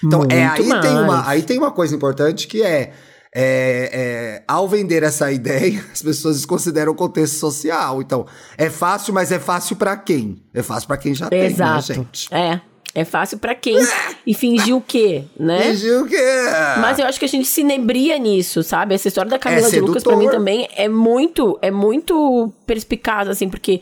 [0.03, 0.81] Então, é, aí, mais.
[0.81, 2.91] Tem uma, aí tem uma coisa importante que é
[3.33, 8.01] é, é, ao vender essa ideia, as pessoas desconsideram o contexto social.
[8.01, 8.25] Então,
[8.57, 10.41] é fácil, mas é fácil para quem?
[10.53, 11.87] É fácil para quem já Exato.
[11.87, 12.33] tem, né, gente?
[12.33, 12.61] É.
[12.93, 13.77] É fácil para quem?
[14.27, 15.61] e fingir o quê, né?
[15.61, 16.17] Fingir o quê?
[16.81, 18.93] Mas eu acho que a gente se nebria nisso, sabe?
[18.93, 23.29] Essa história da Camila é de Lucas para mim também é muito, é muito perspicaz,
[23.29, 23.81] assim, porque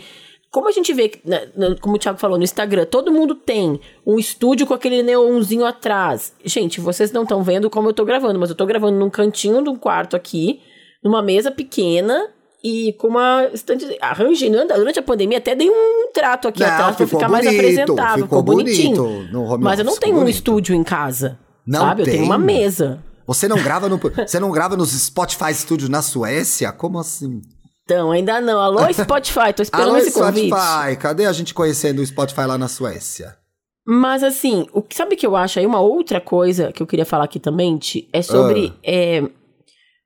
[0.51, 1.47] como a gente vê, né,
[1.79, 6.33] como o Thiago falou no Instagram, todo mundo tem um estúdio com aquele neonzinho atrás.
[6.43, 9.63] Gente, vocês não estão vendo como eu tô gravando, mas eu tô gravando num cantinho
[9.63, 10.59] de um quarto aqui,
[11.03, 12.29] numa mesa pequena
[12.63, 13.85] e com uma estante.
[14.01, 14.49] Arranjei.
[14.49, 18.23] Durante a pandemia, até dei um trato aqui não, atrás pra ficar bonito, mais apresentável.
[18.25, 19.59] Ficou, ficou bonitinho.
[19.59, 20.27] mas eu não tenho bonito.
[20.27, 21.37] um estúdio em casa.
[21.65, 22.03] Não sabe?
[22.03, 22.13] Tem.
[22.13, 23.03] Eu tenho uma mesa.
[23.27, 26.71] Você não grava no, você não grava nos Spotify Studios na Suécia?
[26.71, 27.41] Como assim?
[27.89, 28.59] Então, ainda não.
[28.59, 30.47] Alô, Spotify, tô esperando Alô, esse convite.
[30.47, 33.35] Spotify, cadê a gente conhecendo o Spotify lá na Suécia?
[33.83, 37.05] Mas assim, o que sabe que eu acho aí uma outra coisa que eu queria
[37.05, 39.23] falar aqui também, Ti, é sobre é,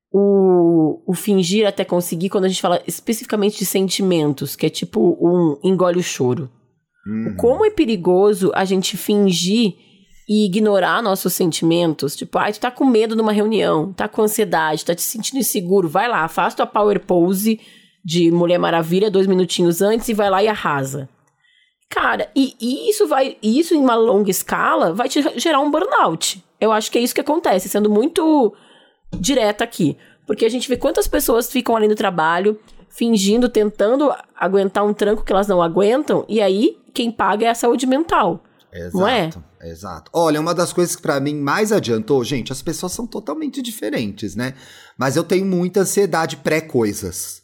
[0.10, 5.18] o, o fingir até conseguir quando a gente fala especificamente de sentimentos, que é tipo
[5.20, 6.50] um engole o choro.
[7.38, 9.76] Como é perigoso a gente fingir
[10.28, 12.16] e ignorar nossos sentimentos.
[12.16, 15.88] Tipo, ai, tu tá com medo numa reunião, tá com ansiedade, tá te sentindo inseguro.
[15.88, 17.60] Vai lá, faz tua power pose
[18.04, 21.10] de Mulher Maravilha dois minutinhos antes e vai lá e arrasa.
[21.90, 23.38] Cara, e, e isso vai.
[23.42, 26.44] e Isso em uma longa escala vai te gerar um burnout.
[26.60, 28.54] Eu acho que é isso que acontece, sendo muito
[29.14, 29.98] direta aqui.
[30.26, 32.60] Porque a gente vê quantas pessoas ficam ali no trabalho,
[32.90, 37.56] fingindo, tentando aguentar um tranco que elas não aguentam, e aí quem paga é a
[37.56, 38.44] saúde mental.
[38.74, 39.70] Exato, é?
[39.70, 40.10] exato.
[40.12, 44.36] Olha, uma das coisas que pra mim mais adiantou, gente, as pessoas são totalmente diferentes,
[44.36, 44.56] né?
[44.98, 47.44] Mas eu tenho muita ansiedade pré-coisas.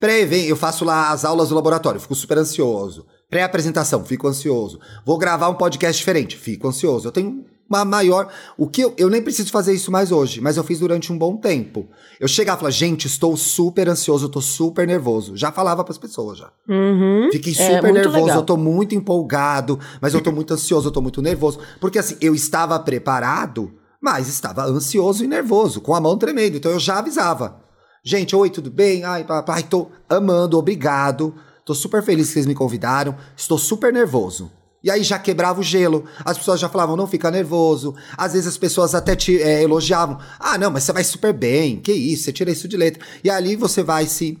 [0.00, 3.06] Pré-evento, eu faço lá as aulas do laboratório, fico super ansioso.
[3.28, 4.80] Pré-apresentação, fico ansioso.
[5.04, 7.08] Vou gravar um podcast diferente, fico ansioso.
[7.08, 8.28] Eu tenho uma maior.
[8.56, 11.18] O que eu, eu nem preciso fazer isso mais hoje, mas eu fiz durante um
[11.18, 11.88] bom tempo.
[12.20, 15.36] Eu chegava e falava, gente, estou super ansioso, eu tô super nervoso.
[15.36, 16.50] Já falava pras pessoas já.
[16.68, 17.28] Uhum.
[17.32, 18.36] Fiquei É, super muito nervoso, legal.
[18.38, 21.58] eu tô muito empolgado, mas eu tô muito ansioso, eu tô muito nervoso.
[21.80, 26.56] Porque assim, eu estava preparado, mas estava ansioso e nervoso, com a mão tremendo.
[26.56, 27.62] Então eu já avisava.
[28.04, 29.02] Gente, oi, tudo bem?
[29.04, 31.34] Ai, papai, tô amando, obrigado.
[31.64, 33.16] Tô super feliz que vocês me convidaram.
[33.34, 34.52] Estou super nervoso.
[34.84, 36.04] E aí já quebrava o gelo.
[36.24, 37.94] As pessoas já falavam, não fica nervoso.
[38.18, 40.18] Às vezes as pessoas até te é, elogiavam.
[40.38, 41.80] Ah, não, mas você vai super bem.
[41.80, 43.02] Que isso, você tira isso de letra.
[43.24, 44.38] E ali você vai se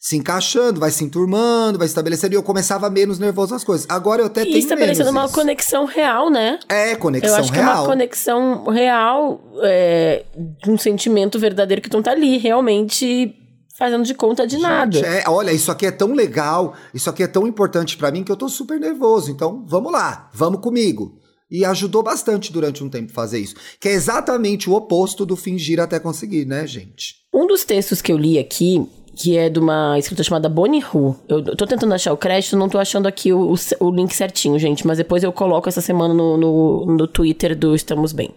[0.00, 2.32] se encaixando, vai se enturmando, vai estabelecendo.
[2.32, 3.84] E eu começava menos nervoso as coisas.
[3.88, 5.34] Agora eu até E tenho estabelecendo uma isso.
[5.34, 6.58] conexão real, né?
[6.68, 7.78] É, Eu conexão acho que é real.
[7.82, 10.24] uma conexão real é,
[10.62, 13.34] de um sentimento verdadeiro que tu tá ali realmente
[13.78, 14.98] fazendo de conta de nada.
[14.98, 18.24] Gente, é, olha, isso aqui é tão legal, isso aqui é tão importante pra mim
[18.24, 19.30] que eu tô super nervoso.
[19.30, 21.16] Então, vamos lá, vamos comigo.
[21.50, 23.54] E ajudou bastante durante um tempo fazer isso.
[23.80, 27.14] Que é exatamente o oposto do fingir até conseguir, né, gente?
[27.32, 28.86] Um dos textos que eu li aqui,
[29.16, 31.16] que é de uma escritora chamada Bonnie Hu.
[31.26, 34.58] Eu tô tentando achar o crédito, não tô achando aqui o, o- o link certinho,
[34.58, 38.30] gente, mas depois eu coloco essa semana no, no, no Twitter do Estamos Bem.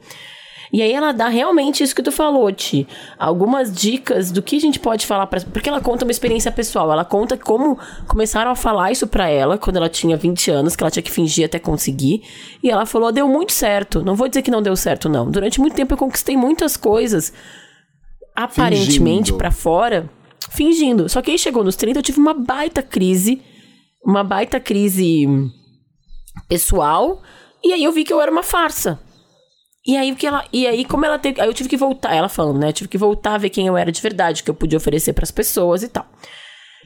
[0.73, 2.87] E aí ela dá realmente isso que tu falou, Ti.
[3.19, 5.41] Algumas dicas do que a gente pode falar pra...
[5.41, 6.91] Porque ela conta uma experiência pessoal.
[6.91, 10.83] Ela conta como começaram a falar isso pra ela quando ela tinha 20 anos, que
[10.83, 12.23] ela tinha que fingir até conseguir.
[12.63, 14.01] E ela falou, deu muito certo.
[14.01, 15.29] Não vou dizer que não deu certo, não.
[15.29, 17.33] Durante muito tempo eu conquistei muitas coisas
[18.35, 20.09] aparentemente pra fora,
[20.49, 21.09] fingindo.
[21.09, 23.41] Só que aí chegou nos 30, eu tive uma baita crise,
[24.05, 25.27] uma baita crise
[26.47, 27.21] pessoal,
[27.63, 28.99] e aí eu vi que eu era uma farsa.
[29.85, 32.29] E aí que ela, e aí como ela teve, aí eu tive que voltar, ela
[32.29, 34.51] falando, né, eu tive que voltar a ver quem eu era de verdade, o que
[34.51, 36.05] eu podia oferecer pras pessoas e tal.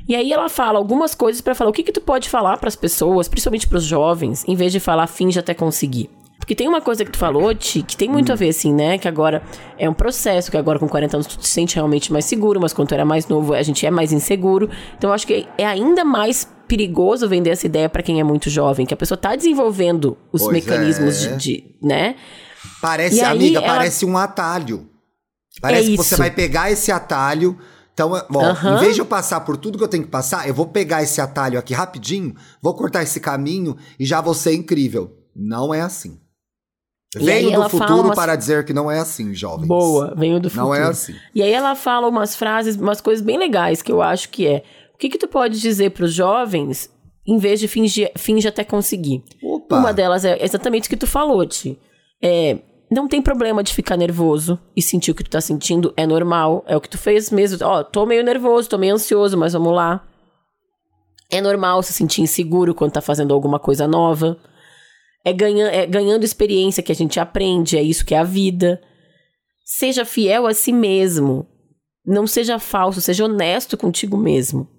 [0.07, 2.75] E aí ela fala algumas coisas pra falar o que que tu pode falar pras
[2.75, 6.09] pessoas, principalmente pros jovens, em vez de falar finge até conseguir.
[6.37, 8.99] Porque tem uma coisa que tu falou, Ti, que tem muito a ver, assim, né?
[8.99, 9.41] Que agora
[9.79, 12.71] é um processo, que agora com 40 anos tu te sente realmente mais seguro, mas
[12.71, 14.69] quando tu era mais novo a gente é mais inseguro.
[14.95, 18.49] Então eu acho que é ainda mais perigoso vender essa ideia pra quem é muito
[18.49, 21.29] jovem, que a pessoa tá desenvolvendo os Pois mecanismos é.
[21.31, 22.15] de, de, né?
[22.81, 24.89] Parece, aí amiga, ela- parece um atalho.
[25.61, 27.57] Parece É que você vai pegar esse atalho.
[27.93, 28.75] Então, Aham.
[28.75, 31.01] em vez de eu passar por tudo que eu tenho que passar, eu vou pegar
[31.01, 35.15] esse atalho aqui rapidinho, vou cortar esse caminho e já vou ser incrível.
[35.33, 36.19] Não é assim.
[37.15, 39.67] E Venho do futuro umas- para dizer que não é assim, jovens.
[39.67, 40.67] Boa, venho do futuro.
[40.67, 41.15] Não é assim.
[41.33, 44.63] E aí ela fala umas frases, umas coisas bem legais que eu acho que é.
[44.93, 46.89] O que que tu pode dizer pros jovens
[47.25, 49.23] em vez de fingir, finge até conseguir?
[49.41, 49.77] Opa.
[49.79, 51.79] Uma delas é exatamente o que tu falou, Ti.
[52.23, 52.59] É,
[52.91, 56.63] não tem problema de ficar nervoso e sentir o que tu tá sentindo, é normal.
[56.67, 57.57] É o que tu fez mesmo.
[57.65, 60.07] Ó, tô meio nervoso, tô meio ansioso, mas vamos lá.
[61.31, 64.37] É normal se sentir inseguro quando tá fazendo alguma coisa nova.
[65.23, 68.79] É, ganha, é ganhando experiência que a gente aprende, é isso que é a vida.
[69.65, 71.47] Seja fiel a si mesmo.
[72.05, 74.69] Não seja falso, seja honesto contigo mesmo.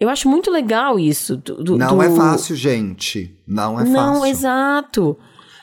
[0.00, 1.36] Eu acho muito legal isso.
[1.36, 3.38] do- do- Não do- é fácil, gente.
[3.46, 4.26] Não é Não, fácil.
[4.26, 5.18] exato.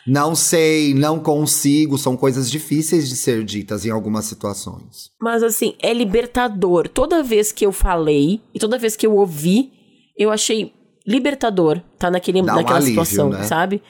[0.08, 5.10] Não sei, não consigo, são coisas difíceis de ser ditas em algumas situações.
[5.20, 6.88] Mas assim, é libertador.
[6.88, 9.72] Toda vez que eu falei e toda vez que eu ouvi,
[10.18, 10.72] eu achei
[11.08, 13.44] libertador tá naquele, Dá um naquela alívio, situação, né?
[13.44, 13.82] sabe?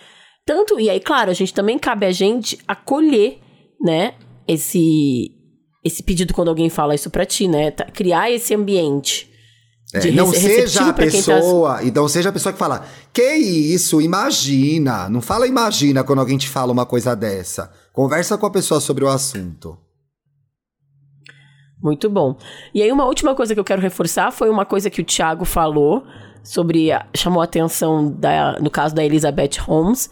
[0.46, 3.40] Tanto, e aí, claro, a gente também cabe a gente acolher,
[3.82, 4.14] né,
[4.48, 5.32] esse
[5.84, 7.70] esse pedido quando alguém fala isso pra ti, né?
[7.70, 9.30] Tá- criar esse ambiente.
[9.94, 14.02] É, não seja a tá- pessoa, e não seja a pessoa que fala, que isso,
[14.02, 15.08] imagina.
[15.10, 17.72] Não fala imagina quando alguém te fala uma coisa dessa.
[17.94, 19.78] Conversa com a pessoa sobre o assunto.
[21.82, 22.36] Muito bom.
[22.74, 25.46] E aí, uma última coisa que eu quero reforçar foi uma coisa que o Thiago
[25.46, 26.04] falou
[26.44, 26.90] sobre.
[27.16, 30.10] chamou a atenção da, no caso da Elizabeth Holmes,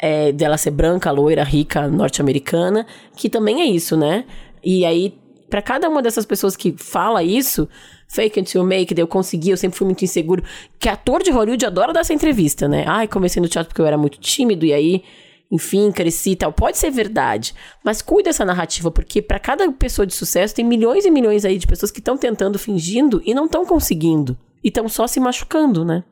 [0.00, 4.26] é, dela ser branca, loira, rica, norte-americana, que também é isso, né?
[4.62, 7.68] E aí, para cada uma dessas pessoas que fala isso,
[8.08, 10.42] fake until make, eu consegui, eu sempre fui muito inseguro.
[10.78, 12.84] Que ator de Hollywood adora dar essa entrevista, né?
[12.86, 15.04] Ai, comecei no teatro porque eu era muito tímido e aí,
[15.50, 16.52] enfim, cresci e tal.
[16.52, 17.54] Pode ser verdade,
[17.84, 21.58] mas cuida dessa narrativa, porque para cada pessoa de sucesso tem milhões e milhões aí
[21.58, 24.36] de pessoas que estão tentando, fingindo e não estão conseguindo.
[24.64, 26.02] E estão só se machucando, né?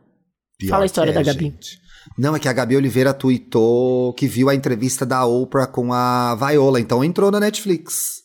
[0.59, 1.45] Pior Fala a história é, da Gabi.
[1.45, 1.85] Gente.
[2.17, 6.37] Não, é que a Gabi Oliveira tweetou que viu a entrevista da Oprah com a
[6.37, 8.24] Viola, então entrou na Netflix.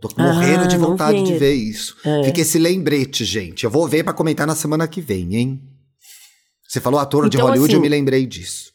[0.00, 1.96] Tô morrendo ah, de vontade de ver isso.
[2.04, 2.24] É.
[2.24, 3.64] Fica esse lembrete, gente.
[3.64, 5.60] Eu vou ver para comentar na semana que vem, hein?
[6.66, 8.72] Você falou ator então, de Hollywood, assim, eu me lembrei disso.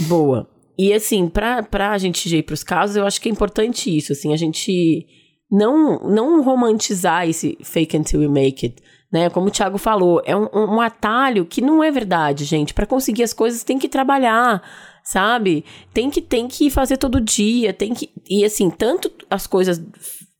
[0.00, 0.48] Boa.
[0.78, 4.32] E assim, pra, pra gente ir pros casos, eu acho que é importante isso, assim,
[4.32, 5.06] a gente
[5.50, 9.28] não, não romantizar esse fake until you make it, né?
[9.28, 12.72] Como o Thiago falou, é um, um atalho que não é verdade, gente.
[12.72, 14.62] Para conseguir as coisas tem que trabalhar,
[15.02, 15.64] sabe?
[15.92, 18.10] Tem que, tem que fazer todo dia, tem que...
[18.28, 19.82] E assim, tanto as coisas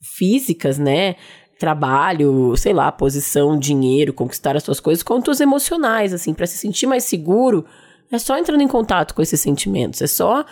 [0.02, 1.16] físicas, né?
[1.58, 6.56] Trabalho, sei lá, posição, dinheiro, conquistar as suas coisas, quanto os emocionais, assim, para se
[6.56, 7.66] sentir mais seguro,
[8.10, 10.44] é só entrando em contato com esses sentimentos, é só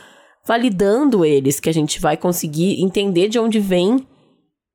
[0.46, 4.06] validando eles que a gente vai conseguir entender de onde vem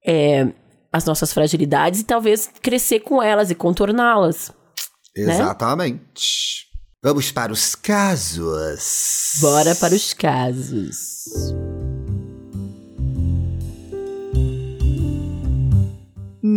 [0.06, 0.48] é,
[0.92, 4.52] as nossas fragilidades e talvez crescer com elas e contorná-las.
[5.16, 5.34] Né?
[5.34, 6.68] Exatamente.
[6.68, 6.80] Né?
[7.04, 9.40] Vamos para os casos.
[9.42, 11.26] Bora para os casos.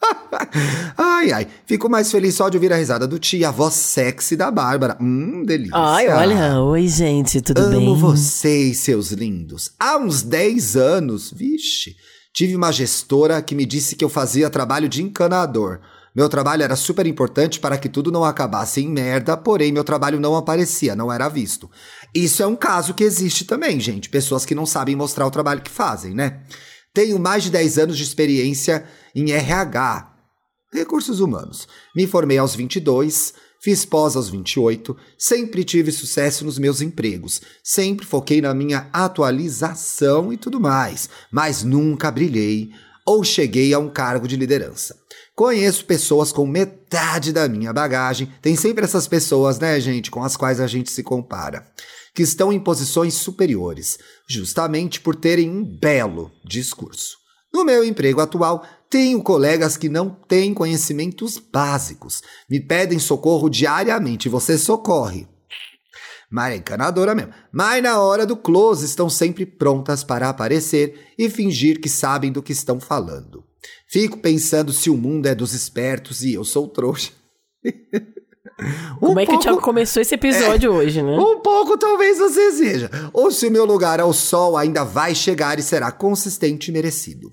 [0.97, 1.47] ai, ai.
[1.65, 4.97] Fico mais feliz só de ouvir a risada do tia, a voz sexy da Bárbara.
[4.99, 5.75] Hum, delícia.
[5.75, 6.61] Ai, olha.
[6.61, 7.87] Oi, gente, tudo Amo bem?
[7.87, 9.71] Amo vocês, seus lindos.
[9.79, 11.95] Há uns 10 anos, vixe,
[12.33, 15.79] tive uma gestora que me disse que eu fazia trabalho de encanador.
[16.15, 20.19] Meu trabalho era super importante para que tudo não acabasse em merda, porém meu trabalho
[20.19, 21.69] não aparecia, não era visto.
[22.13, 24.09] Isso é um caso que existe também, gente.
[24.09, 26.41] Pessoas que não sabem mostrar o trabalho que fazem, né?
[26.93, 30.11] Tenho mais de 10 anos de experiência em RH,
[30.73, 31.67] recursos humanos.
[31.95, 38.05] Me formei aos 22, fiz pós aos 28, sempre tive sucesso nos meus empregos, sempre
[38.05, 42.69] foquei na minha atualização e tudo mais, mas nunca brilhei
[43.05, 44.95] ou cheguei a um cargo de liderança.
[45.35, 50.35] Conheço pessoas com metade da minha bagagem, tem sempre essas pessoas, né, gente, com as
[50.35, 51.65] quais a gente se compara,
[52.19, 57.15] que estão em posições superiores, justamente por terem um belo discurso.
[57.53, 64.27] No meu emprego atual, tenho colegas que não têm conhecimentos básicos, me pedem socorro diariamente
[64.27, 65.29] você socorre.
[66.29, 67.33] Mas é encanadora mesmo.
[67.53, 72.43] Mas na hora do close estão sempre prontas para aparecer e fingir que sabem do
[72.43, 73.45] que estão falando.
[73.87, 77.13] Fico pensando se o mundo é dos espertos e eu sou trouxa.
[78.97, 81.17] Um Como é que o Thiago começou esse episódio é, hoje, né?
[81.17, 82.89] Um pouco talvez você seja.
[83.13, 87.31] Ou se o meu lugar ao sol ainda vai chegar e será consistente e merecido.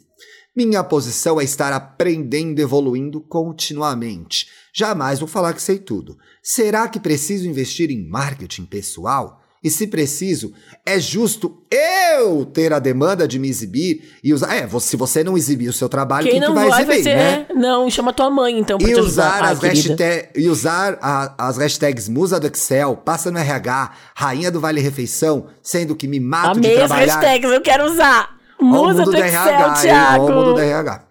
[0.55, 4.47] Minha posição é estar aprendendo e evoluindo continuamente.
[4.75, 6.17] Jamais vou falar que sei tudo.
[6.43, 9.43] Será que preciso investir em marketing pessoal?
[9.67, 10.53] E se preciso,
[10.87, 14.55] é justo eu ter a demanda de me exibir e usar.
[14.55, 16.95] É, se você não exibir o seu trabalho, quem, quem não que vai, vai exibir,
[16.95, 17.47] vai ser, né?
[17.51, 21.59] É, não, chama tua mãe então pra e usar as hashtag, E usar a, as
[21.59, 26.59] hashtags musa do Excel, passa no RH, rainha do Vale Refeição, sendo que me mato
[26.59, 27.05] Amei de trabalhar.
[27.07, 28.37] as hashtags, eu quero usar.
[28.61, 30.33] Musa do, do Excel, RH, Thiago.
[30.33, 31.03] mundo do RH.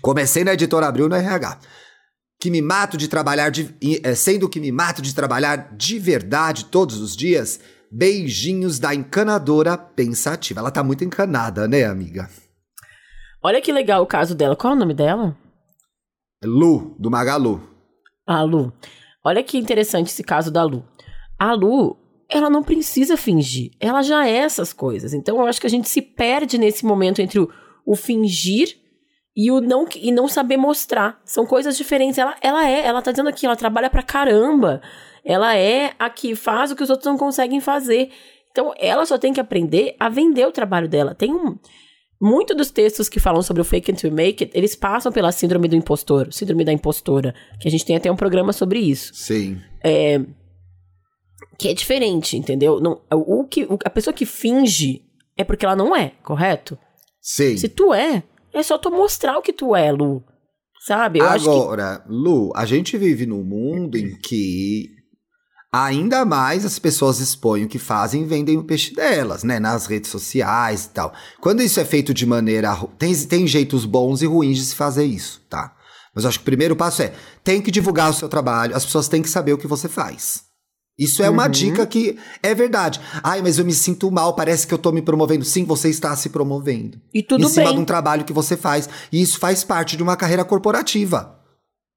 [0.00, 1.58] Comecei na editora Abril no RH.
[2.40, 6.64] Que me mato de trabalhar, de, eh, sendo que me mato de trabalhar de verdade
[6.64, 7.60] todos os dias.
[7.92, 10.60] Beijinhos da encanadora pensativa.
[10.60, 12.30] Ela tá muito encanada, né, amiga?
[13.42, 14.56] Olha que legal o caso dela.
[14.56, 15.36] Qual é o nome dela?
[16.42, 17.60] Lu, do Magalu.
[18.26, 18.72] A Lu.
[19.24, 20.84] Olha que interessante esse caso da Lu.
[21.38, 21.96] A Lu,
[22.28, 23.72] ela não precisa fingir.
[23.78, 25.12] Ela já é essas coisas.
[25.12, 27.50] Então eu acho que a gente se perde nesse momento entre o,
[27.84, 28.79] o fingir
[29.36, 31.20] e o não e não saber mostrar.
[31.24, 32.18] São coisas diferentes.
[32.18, 34.80] Ela, ela é, ela tá dizendo aqui, ela trabalha pra caramba.
[35.24, 38.10] Ela é a que faz o que os outros não conseguem fazer.
[38.50, 41.14] Então ela só tem que aprender a vender o trabalho dela.
[41.14, 41.56] Tem um
[42.20, 45.32] muito dos textos que falam sobre o fake it to make it, eles passam pela
[45.32, 49.14] síndrome do impostor, síndrome da impostora, que a gente tem até um programa sobre isso.
[49.14, 49.58] Sim.
[49.82, 50.20] É,
[51.56, 52.78] que é diferente, entendeu?
[52.78, 55.02] Não, o que a pessoa que finge
[55.34, 56.78] é porque ela não é, correto?
[57.22, 57.56] Sim.
[57.56, 58.22] Se tu é,
[58.52, 60.22] é só tu mostrar o que tu é, Lu.
[60.86, 61.18] Sabe?
[61.18, 62.12] Eu Agora, que...
[62.12, 65.00] Lu, a gente vive num mundo em que
[65.72, 69.60] Ainda mais as pessoas expõem o que fazem e vendem o peixe delas, né?
[69.60, 71.12] Nas redes sociais e tal.
[71.40, 72.76] Quando isso é feito de maneira.
[72.98, 75.76] Tem, tem jeitos bons e ruins de se fazer isso, tá?
[76.12, 77.12] Mas eu acho que o primeiro passo é:
[77.44, 80.49] tem que divulgar o seu trabalho, as pessoas têm que saber o que você faz.
[81.00, 81.50] Isso é uma uhum.
[81.50, 83.00] dica que é verdade.
[83.22, 85.46] Ai, mas eu me sinto mal, parece que eu tô me promovendo.
[85.46, 87.00] Sim, você está se promovendo.
[87.14, 87.48] E tudo bem.
[87.48, 88.86] Em cima de um trabalho que você faz.
[89.10, 91.40] E isso faz parte de uma carreira corporativa.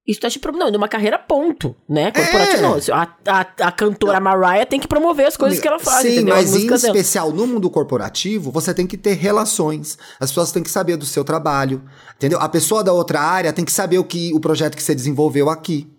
[0.05, 2.11] Isso tá te promovendo, numa carreira ponto, né?
[2.11, 2.77] Corporativa.
[2.87, 2.93] É.
[2.93, 4.31] A, a, a cantora não.
[4.31, 6.35] Mariah tem que promover as coisas que ela faz, Sim, entendeu?
[6.35, 9.97] mas em especial no mundo corporativo, você tem que ter relações.
[10.19, 11.81] As pessoas têm que saber do seu trabalho,
[12.17, 12.37] entendeu?
[12.39, 15.49] A pessoa da outra área tem que saber o que o projeto que você desenvolveu
[15.49, 15.89] aqui.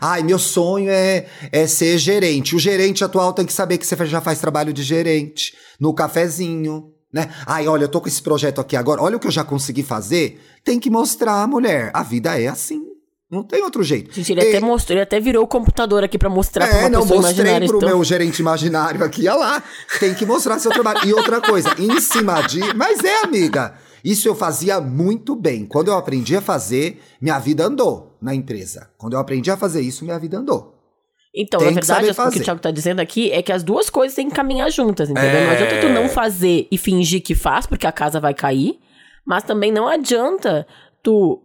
[0.00, 2.56] Ai, meu sonho é, é ser gerente.
[2.56, 6.92] O gerente atual tem que saber que você já faz trabalho de gerente no cafezinho,
[7.12, 7.30] né?
[7.46, 9.82] Ai, olha, eu tô com esse projeto aqui agora, olha o que eu já consegui
[9.82, 10.40] fazer.
[10.64, 11.90] Tem que mostrar, mulher.
[11.94, 12.82] A vida é assim.
[13.28, 14.12] Não tem outro jeito.
[14.12, 14.48] Gente, ele, e...
[14.48, 17.22] até mostrou, ele até virou o computador aqui para mostrar é, pra uma não, pessoa
[17.22, 17.88] mostrei pro então...
[17.88, 19.62] meu gerente imaginário aqui, olha lá.
[19.98, 21.00] Tem que mostrar seu trabalho.
[21.04, 22.60] E outra coisa, em cima de...
[22.74, 23.74] Mas é, amiga,
[24.06, 25.66] isso eu fazia muito bem.
[25.66, 28.88] Quando eu aprendi a fazer, minha vida andou na empresa.
[28.96, 30.74] Quando eu aprendi a fazer isso, minha vida andou.
[31.34, 33.90] Então, Tem na verdade, o que o Thiago tá dizendo aqui é que as duas
[33.90, 35.30] coisas têm que caminhar juntas, entendeu?
[35.30, 35.44] É...
[35.44, 38.78] Não adianta tu não fazer e fingir que faz, porque a casa vai cair.
[39.26, 40.64] Mas também não adianta
[41.02, 41.42] tu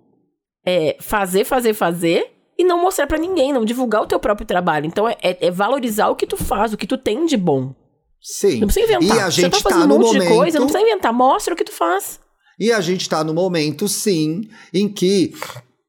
[0.64, 4.86] é, fazer, fazer, fazer e não mostrar para ninguém, não divulgar o teu próprio trabalho.
[4.86, 7.74] Então é, é, valorizar o que tu faz, o que tu tem de bom.
[8.22, 8.60] Sim.
[8.60, 9.18] Não precisa inventar.
[9.18, 10.30] E a gente Você tá fazendo tá um monte momento...
[10.30, 11.12] de coisa, não precisa inventar.
[11.12, 12.20] Mostra o que tu faz.
[12.62, 15.34] E a gente tá no momento, sim, em que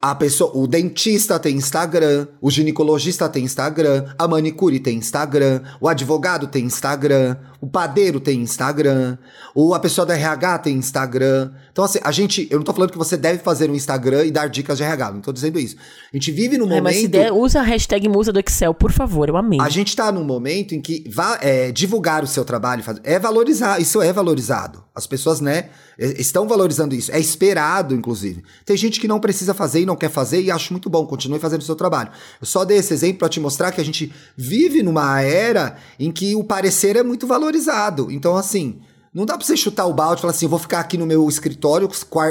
[0.01, 5.87] a pessoa, o dentista tem Instagram, o ginecologista tem Instagram, a manicure tem Instagram, o
[5.87, 9.17] advogado tem Instagram, o padeiro tem Instagram,
[9.55, 11.53] ou a pessoa da RH tem Instagram.
[11.71, 12.49] Então, assim, a gente.
[12.51, 15.13] Eu não tô falando que você deve fazer um Instagram e dar dicas de RH,
[15.13, 15.77] não tô dizendo isso.
[16.13, 16.83] A gente vive num é, momento.
[16.83, 19.61] Mas se der, usa a hashtag musa do Excel, por favor, eu amei.
[19.61, 23.81] A gente tá num momento em que va, é, divulgar o seu trabalho é valorizar,
[23.81, 24.83] isso é valorizado.
[24.93, 27.13] As pessoas, né, estão valorizando isso.
[27.13, 28.43] É esperado, inclusive.
[28.67, 31.39] Tem gente que não precisa fazer e não quer fazer, e acho muito bom, continue
[31.39, 32.11] fazendo o seu trabalho.
[32.41, 36.11] Eu só dei esse exemplo para te mostrar que a gente vive numa era em
[36.11, 38.11] que o parecer é muito valorizado valorizado.
[38.11, 38.81] Então, assim,
[39.15, 41.29] não dá pra você chutar o balde e falar assim, vou ficar aqui no meu
[41.29, 41.89] escritório,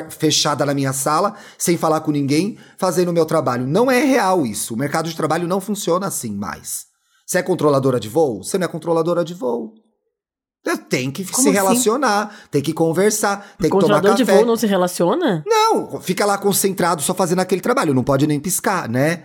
[0.10, 3.68] fechada na minha sala, sem falar com ninguém, fazendo o meu trabalho.
[3.68, 4.74] Não é real isso.
[4.74, 6.86] O mercado de trabalho não funciona assim mais.
[7.26, 8.44] Você é controladora de voo?
[8.44, 9.74] Você não é controladora de voo.
[10.90, 11.52] Tem que Como se assim?
[11.52, 14.16] relacionar, tem que conversar, tem o que tomar café.
[14.16, 15.44] de voo não se relaciona?
[15.48, 19.24] Não, fica lá concentrado só fazendo aquele trabalho, não pode nem piscar, né?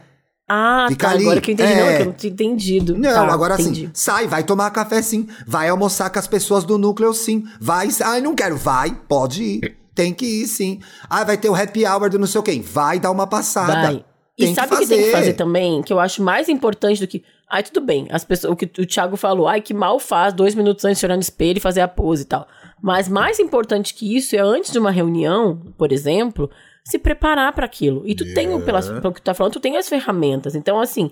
[0.49, 1.25] Ah, Fica tá, ali.
[1.25, 1.73] agora que eu entendi.
[1.73, 1.77] É...
[1.77, 2.97] Não, que eu não tinha entendido.
[2.97, 3.85] Não, tá, agora entendi.
[3.85, 5.27] assim, sai, vai tomar café sim.
[5.47, 7.45] Vai almoçar com as pessoas do núcleo sim.
[7.61, 8.57] Vai, ai, não quero.
[8.57, 9.77] Vai, pode ir.
[9.95, 10.81] Tem que ir sim.
[11.09, 12.63] Ah, vai ter o happy hour do não sei o quê.
[12.65, 13.73] Vai dar uma passada.
[13.73, 14.05] Vai.
[14.37, 15.83] Tem e sabe o que, que tem que fazer também?
[15.83, 17.25] Que eu acho mais importante do que.
[17.51, 18.07] Ai, tudo bem.
[18.11, 21.07] As pessoas, o que o Thiago falou, ai, que mal faz dois minutos antes de
[21.07, 22.47] olhar no espelho e fazer a pose e tal.
[22.83, 26.51] Mas mais importante que isso é antes de uma reunião, por exemplo,
[26.87, 28.03] se preparar para aquilo.
[28.07, 28.41] E tu yeah.
[28.41, 30.55] tem, pelas, pelo que tu tá falando, tu tem as ferramentas.
[30.55, 31.11] Então, assim,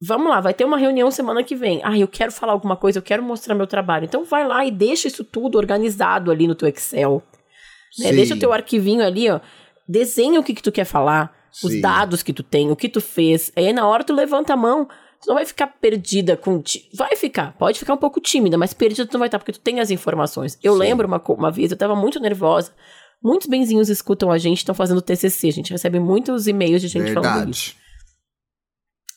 [0.00, 1.82] vamos lá, vai ter uma reunião semana que vem.
[1.84, 4.06] Ah, eu quero falar alguma coisa, eu quero mostrar meu trabalho.
[4.06, 7.22] Então vai lá e deixa isso tudo organizado ali no teu Excel.
[7.98, 8.10] Né?
[8.12, 9.40] Deixa o teu arquivinho ali, ó.
[9.86, 11.66] Desenha o que, que tu quer falar, Sim.
[11.66, 13.52] os dados que tu tem, o que tu fez.
[13.54, 14.88] Aí na hora tu levanta a mão.
[15.22, 16.62] Tu não vai ficar perdida com.
[16.94, 19.60] Vai ficar, pode ficar um pouco tímida, mas perdida tu não vai estar, porque tu
[19.60, 20.58] tem as informações.
[20.62, 20.78] Eu Sim.
[20.78, 22.72] lembro uma, uma vez, eu tava muito nervosa.
[23.22, 25.48] Muitos benzinhos escutam a gente, estão fazendo TCC.
[25.48, 27.26] A gente recebe muitos e-mails de gente Verdade.
[27.26, 27.74] falando isso.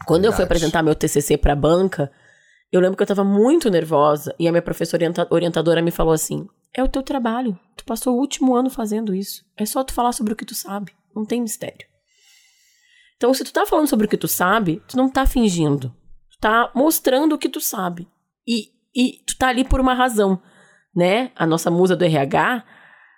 [0.05, 0.27] Quando Verdade.
[0.27, 2.11] eu fui apresentar meu TCC para a banca,
[2.71, 6.45] eu lembro que eu estava muito nervosa e a minha professora orientadora me falou assim:
[6.75, 7.57] "É o teu trabalho.
[7.77, 9.45] Tu passou o último ano fazendo isso.
[9.55, 10.91] É só tu falar sobre o que tu sabe.
[11.15, 11.87] Não tem mistério."
[13.15, 15.95] Então, se tu tá falando sobre o que tu sabe, tu não tá fingindo.
[16.29, 18.05] Tu tá mostrando o que tu sabe.
[18.45, 20.41] E, e tu tá ali por uma razão,
[20.93, 21.31] né?
[21.35, 22.65] A nossa musa do RH,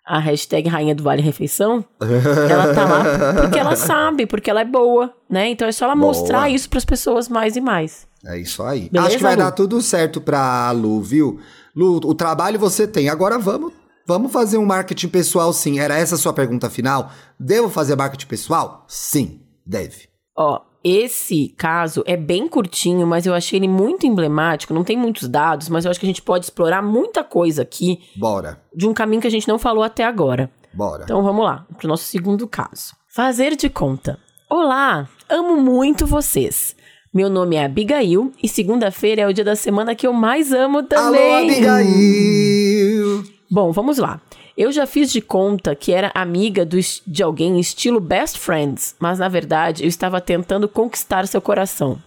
[0.05, 4.65] a hashtag Rainha do Vale Refeição, ela tá lá porque ela sabe, porque ela é
[4.65, 5.49] boa, né?
[5.49, 6.07] Então é só ela Boa.
[6.07, 8.07] mostrar isso pras pessoas mais e mais.
[8.25, 8.89] É isso aí.
[8.89, 9.41] Beleza, Acho que vai Lu?
[9.41, 11.39] dar tudo certo pra Lu, viu?
[11.75, 13.09] Lu, o trabalho você tem.
[13.09, 13.73] Agora vamos,
[14.05, 15.79] vamos fazer um marketing pessoal, sim.
[15.79, 17.11] Era essa a sua pergunta final?
[17.39, 18.85] Devo fazer marketing pessoal?
[18.87, 20.07] Sim, deve.
[20.35, 24.73] Ó, esse caso é bem curtinho, mas eu achei ele muito emblemático.
[24.73, 28.01] Não tem muitos dados, mas eu acho que a gente pode explorar muita coisa aqui
[28.15, 30.51] Bora, de um caminho que a gente não falou até agora.
[30.73, 31.03] bora.
[31.03, 32.93] Então vamos lá, pro nosso segundo caso.
[33.07, 34.19] Fazer de conta.
[34.49, 36.75] Olá, amo muito vocês.
[37.13, 40.83] Meu nome é Abigail e segunda-feira é o dia da semana que eu mais amo
[40.83, 41.33] também.
[41.33, 43.23] Alô, Abigail!
[43.49, 44.19] Bom, vamos lá.
[44.57, 49.19] Eu já fiz de conta que era amiga do de alguém estilo best friends, mas
[49.19, 52.01] na verdade eu estava tentando conquistar seu coração.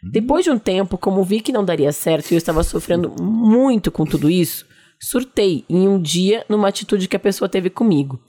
[0.00, 3.90] Depois de um tempo, como vi que não daria certo e eu estava sofrendo muito
[3.90, 4.64] com tudo isso,
[5.00, 8.20] surtei em um dia numa atitude que a pessoa teve comigo.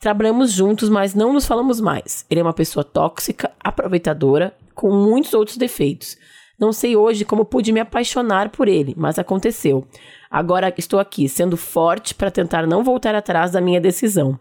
[0.00, 2.24] Trabalhamos juntos, mas não nos falamos mais.
[2.30, 6.16] Ele é uma pessoa tóxica, aproveitadora, com muitos outros defeitos.
[6.62, 9.84] Não sei hoje como pude me apaixonar por ele, mas aconteceu.
[10.30, 14.38] Agora estou aqui, sendo forte para tentar não voltar atrás da minha decisão.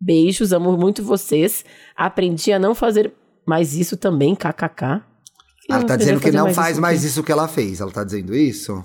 [0.00, 1.64] Beijos, amo muito vocês.
[1.96, 3.12] Aprendi a não fazer
[3.44, 5.02] mais isso também, kkk.
[5.68, 7.80] Ela tá dizendo que não faz isso mais isso que ela fez.
[7.80, 8.84] Ela tá dizendo isso?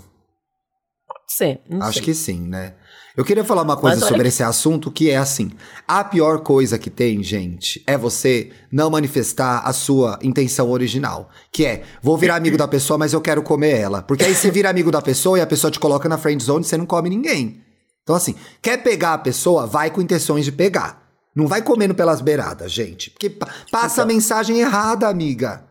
[1.08, 2.02] Pode ser, não Acho sei.
[2.02, 2.74] que sim, né?
[3.16, 5.52] Eu queria falar uma coisa sobre que- esse assunto que é assim:
[5.88, 11.30] a pior coisa que tem, gente, é você não manifestar a sua intenção original.
[11.52, 14.02] Que é, vou virar amigo da pessoa, mas eu quero comer ela.
[14.02, 16.64] Porque aí você vira amigo da pessoa e a pessoa te coloca na friend zone
[16.64, 17.62] e você não come ninguém.
[18.04, 21.02] Então, assim, quer pegar a pessoa, vai com intenções de pegar.
[21.36, 23.10] Não vai comendo pelas beiradas, gente.
[23.12, 25.64] Porque pa- passa a mensagem errada, amiga.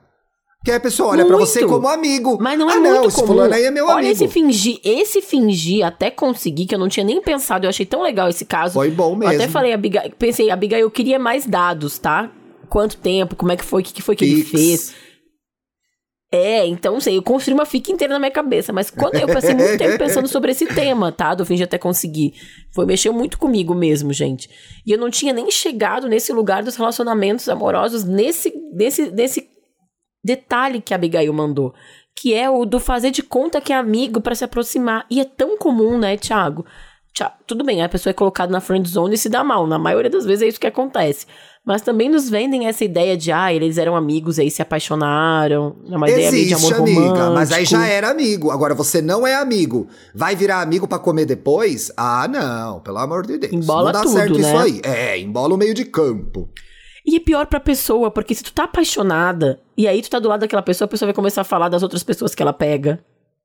[0.62, 1.48] Que a pessoa olha pra Muito.
[1.48, 2.36] você como amigo.
[2.38, 3.40] Mas não é ah, muito não, esse comum.
[3.40, 4.12] aí é meu Olha amigo.
[4.12, 8.02] esse fingir, esse fingir até conseguir, que eu não tinha nem pensado, eu achei tão
[8.02, 8.74] legal esse caso.
[8.74, 9.34] Foi bom Eu mesmo.
[9.36, 12.30] até falei, Abigail, pensei, Abigail, eu queria mais dados, tá?
[12.68, 14.94] Quanto tempo, como é que foi, o que, que foi que ele fez.
[16.32, 19.54] É, então, sei, eu construí uma fica inteira na minha cabeça, mas quando eu passei
[19.54, 21.34] muito tempo pensando sobre esse tema, tá?
[21.34, 22.34] Do fingir até conseguir.
[22.72, 24.48] Foi, mexeu muito comigo mesmo, gente.
[24.86, 29.48] E eu não tinha nem chegado nesse lugar dos relacionamentos amorosos, nesse, nesse, nesse
[30.24, 31.74] detalhe que a Abigail mandou.
[32.14, 35.06] Que é o do fazer de conta que é amigo pra se aproximar.
[35.10, 36.64] E é tão comum, né, Thiago?
[37.14, 39.66] Tcha- Tudo bem, a pessoa é colocada na friend zone e se dá mal.
[39.66, 41.26] Na maioria das vezes é isso que acontece.
[41.64, 45.76] Mas também nos vendem essa ideia de, ah, eles eram amigos e aí se apaixonaram.
[45.90, 47.34] É uma ideia meio de Existe, amor amiga, romântico.
[47.34, 48.50] mas aí já era amigo.
[48.50, 49.86] Agora você não é amigo.
[50.14, 51.92] Vai virar amigo pra comer depois?
[51.96, 53.52] Ah, não, pelo amor de Deus.
[53.52, 54.40] Embola não dá tudo, certo né?
[54.40, 54.80] isso aí.
[54.82, 56.48] É, embola o meio de campo.
[57.06, 60.28] E é pior pra pessoa, porque se tu tá apaixonada e aí tu tá do
[60.28, 63.02] lado daquela pessoa, a pessoa vai começar a falar das outras pessoas que ela pega.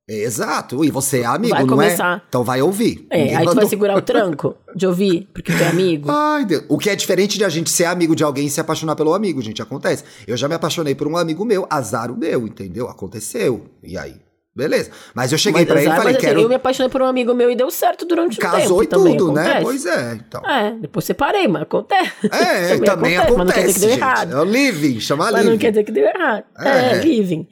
[0.08, 0.86] Exato.
[0.86, 2.18] E você é amigo, Vai não começar.
[2.18, 2.22] é?
[2.30, 3.08] Então vai ouvir.
[3.10, 6.10] É, Ninguém aí tu vai mandou- segurar o tranco de ouvir, porque tu é amigo.
[6.12, 6.64] Ai, Deus.
[6.70, 9.14] O que é diferente de a gente ser amigo de alguém e se apaixonar pelo
[9.16, 10.03] amigo, gente, acontece.
[10.28, 12.88] Eu já me apaixonei por um amigo meu, azar o meu, entendeu?
[12.88, 13.66] Aconteceu.
[13.84, 14.16] E aí?
[14.56, 14.89] Beleza.
[15.14, 16.39] Mas eu cheguei Mas, pra ele e falei, mas, assim, quero...
[16.39, 18.84] Eu me apaixonei por um amigo meu e deu certo durante um Casou tempo.
[18.84, 19.41] e também tudo, né?
[19.41, 19.64] acontece.
[19.64, 20.49] Pois é, então.
[20.49, 22.12] É, depois separei, mas acontece.
[22.32, 23.99] É, também acontece, mas não quer dizer que deu gente.
[23.99, 24.34] errado.
[24.34, 25.49] É o living, chama Mas living.
[25.49, 26.45] não quer dizer que deu errado.
[26.58, 26.70] É.
[26.70, 27.47] É, living.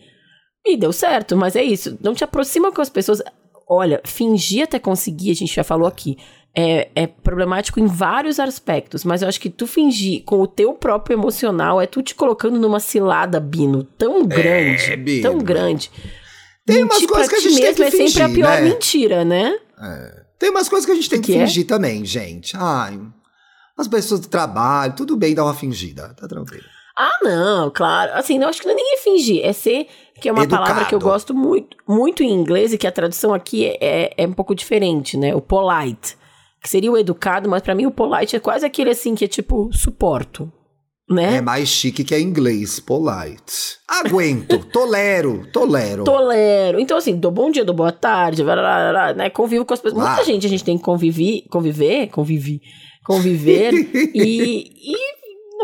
[0.65, 1.97] E deu certo, mas é isso.
[2.01, 3.21] Não te aproxima com as pessoas.
[3.67, 6.17] Olha, fingir até conseguir, a gente já falou aqui,
[6.55, 10.73] é, é problemático em vários aspectos, mas eu acho que tu fingir com o teu
[10.73, 15.21] próprio emocional é tu te colocando numa cilada, Bino, tão grande, Bino.
[15.21, 15.91] tão grande.
[16.65, 18.49] Tem umas Mentir coisas pra que a gente tem que é sempre a fingir, pior
[18.49, 18.61] né?
[18.61, 19.59] mentira, né?
[20.39, 21.45] Tem umas coisas que a gente tem que, Que é?
[21.45, 22.55] fingir também, gente.
[22.57, 22.99] Ai,
[23.77, 26.63] as pessoas do trabalho, tudo bem dar uma fingida, tá tranquilo.
[26.97, 28.11] Ah, não, claro.
[28.13, 29.87] Assim, eu acho que não é nem é fingir, é ser,
[30.21, 30.63] que é uma Educado.
[30.63, 34.13] palavra que eu gosto muito, muito em inglês e que a tradução aqui é, é,
[34.15, 35.33] é um pouco diferente, né?
[35.33, 36.15] O polite,
[36.61, 39.27] que seria o educado, mas pra mim o polite é quase aquele assim que é
[39.27, 40.51] tipo suporto,
[41.09, 41.37] né?
[41.37, 43.77] É mais chique que é inglês, polite.
[43.87, 46.03] Aguento, tolero, tolero.
[46.03, 46.79] Tolero.
[46.79, 48.43] Então, assim, dou bom dia, dou boa tarde,
[49.15, 49.29] né?
[49.29, 50.03] Convivo com as pessoas.
[50.03, 52.59] Muita gente a gente tem que conviver, conviver, conviver,
[53.05, 53.73] conviver
[54.15, 55.12] e, e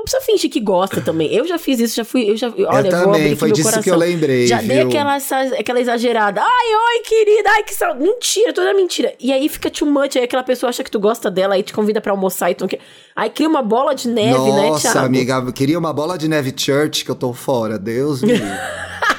[0.09, 1.31] precisa fingir que gosta também.
[1.33, 3.63] Eu já fiz isso, já fui, eu já, olha, eu vou abrir também, foi disso
[3.69, 3.83] coração.
[3.83, 4.87] que eu lembrei, Já dei viu?
[4.87, 6.41] aquela, essa- aquela exagerada.
[6.41, 6.47] Ai,
[6.95, 8.03] oi, querida, ai, que saudade.
[8.03, 9.13] Mentira, toda mentira.
[9.19, 11.73] E aí fica too much, aí aquela pessoa acha que tu gosta dela, aí te
[11.73, 12.79] convida pra almoçar e tu quer.
[13.15, 15.05] Aí cria uma bola de neve, né, Nossa, Thiago?
[15.05, 18.33] amiga, eu queria uma bola de neve church que eu tô fora, Deus me.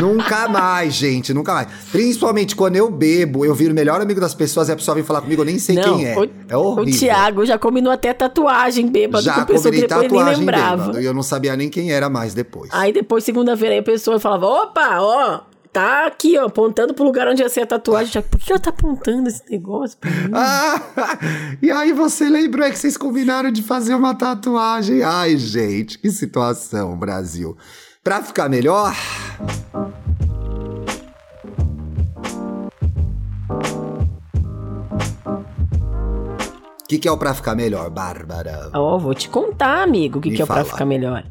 [0.00, 1.68] Nunca mais, gente, nunca mais.
[1.90, 5.04] Principalmente quando eu bebo, eu viro o melhor amigo das pessoas e a pessoa vem
[5.04, 6.18] falar comigo, eu nem sei não, quem é.
[6.18, 6.94] o, é horrível.
[6.94, 10.76] o Thiago já combinou até tatuagem bêbado Já com pessoa que depois nem tatuagem lembrava.
[10.84, 12.70] bêbado, e eu não sabia nem quem era mais depois.
[12.72, 15.40] Aí depois, segunda-feira, a pessoa falava: opa, ó,
[15.72, 18.12] tá aqui, ó, apontando pro lugar onde ia ser a tatuagem.
[18.12, 20.30] Já, por que ela tá apontando esse negócio pra mim?
[20.32, 20.80] Ah,
[21.62, 25.02] e aí você lembrou é que vocês combinaram de fazer uma tatuagem.
[25.02, 27.56] Ai, gente, que situação, Brasil.
[28.02, 28.94] Pra ficar melhor.
[36.80, 38.70] O que, que é o pra ficar melhor, Bárbara?
[38.74, 41.24] Ó, vou te contar, amigo, o que, que é o pra ficar melhor.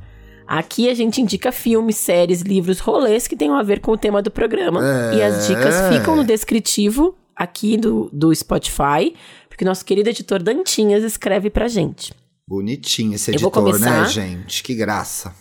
[0.46, 4.22] Aqui a gente indica filmes, séries, livros, rolês que tenham a ver com o tema
[4.22, 4.82] do programa.
[5.12, 5.16] É.
[5.16, 9.16] E as dicas ficam no descritivo aqui do, do Spotify,
[9.50, 12.14] porque nosso querido editor Dantinhas escreve pra gente.
[12.48, 14.64] Bonitinho esse editor, né, gente?
[14.64, 15.34] Que graça.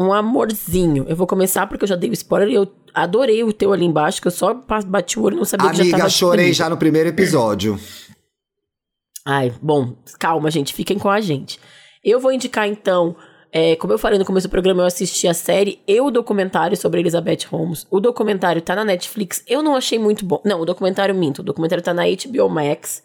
[0.00, 1.04] Um amorzinho.
[1.06, 3.84] Eu vou começar porque eu já dei o spoiler e eu adorei o teu ali
[3.84, 6.46] embaixo, que eu só bati o olho e não sabia que já Amiga, tava chorei
[6.46, 6.54] disponível.
[6.54, 7.78] já no primeiro episódio.
[9.26, 11.60] Ai, bom, calma, gente, fiquem com a gente.
[12.02, 13.14] Eu vou indicar, então,
[13.52, 16.76] é, como eu falei no começo do programa, eu assisti a série e o documentário
[16.76, 17.86] sobre Elizabeth Holmes.
[17.90, 20.40] O documentário tá na Netflix, eu não achei muito bom.
[20.44, 23.02] Não, o documentário minto, o documentário tá na HBO Max.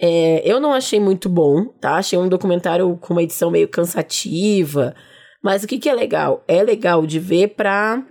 [0.00, 1.94] É, eu não achei muito bom, tá?
[1.94, 4.94] Achei um documentário com uma edição meio cansativa.
[5.42, 6.42] Mas o que, que é legal?
[6.48, 8.02] É legal de ver pra,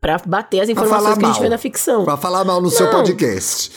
[0.00, 1.42] pra bater as informações que a gente mal.
[1.42, 2.04] vê na ficção.
[2.04, 2.92] Pra falar mal no seu Não.
[2.92, 3.72] podcast.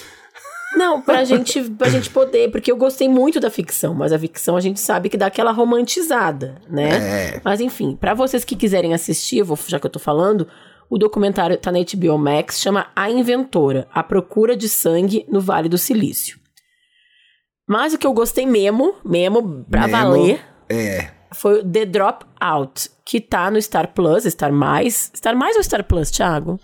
[0.76, 4.56] Não, pra gente, pra gente poder, porque eu gostei muito da ficção, mas a ficção
[4.56, 6.90] a gente sabe que dá aquela romantizada, né?
[7.36, 7.42] É.
[7.44, 10.48] Mas enfim, pra vocês que quiserem assistir, vou, já que eu tô falando,
[10.90, 15.68] o documentário tá na HBO Max, chama A Inventora, A Procura de Sangue no Vale
[15.68, 16.40] do Silício.
[17.68, 19.92] Mas o que eu gostei mesmo, mesmo, pra Mesmo.
[19.98, 21.12] valer, É.
[21.34, 25.12] foi o The Dropout, que tá no Star Plus, Star Mais.
[25.16, 26.60] Star Mais ou Star Plus, Thiago?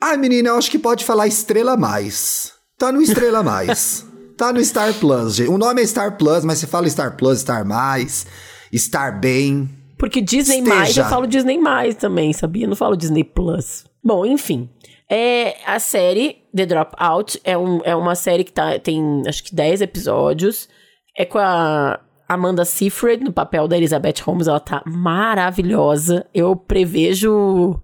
[0.00, 2.52] Ai, menina, eu acho que pode falar Estrela Mais.
[2.78, 4.06] Tá no Estrela Mais.
[4.36, 5.50] Tá no Star Plus, gente.
[5.50, 8.24] O nome é Star Plus, mas você fala Star Plus, Star Mais,
[8.72, 9.68] Star Bem.
[9.98, 10.74] Porque Disney Esteja.
[10.76, 12.64] mais, eu falo Disney mais também, sabia?
[12.64, 13.84] Eu não falo Disney Plus.
[14.02, 14.70] Bom, enfim.
[15.10, 19.54] É, a série The Dropout é, um, é uma série que tá, tem acho que
[19.54, 20.68] 10 episódios.
[21.16, 21.98] É com a
[22.28, 24.46] Amanda Seyfried no papel da Elizabeth Holmes.
[24.46, 26.26] Ela tá maravilhosa.
[26.34, 27.80] Eu prevejo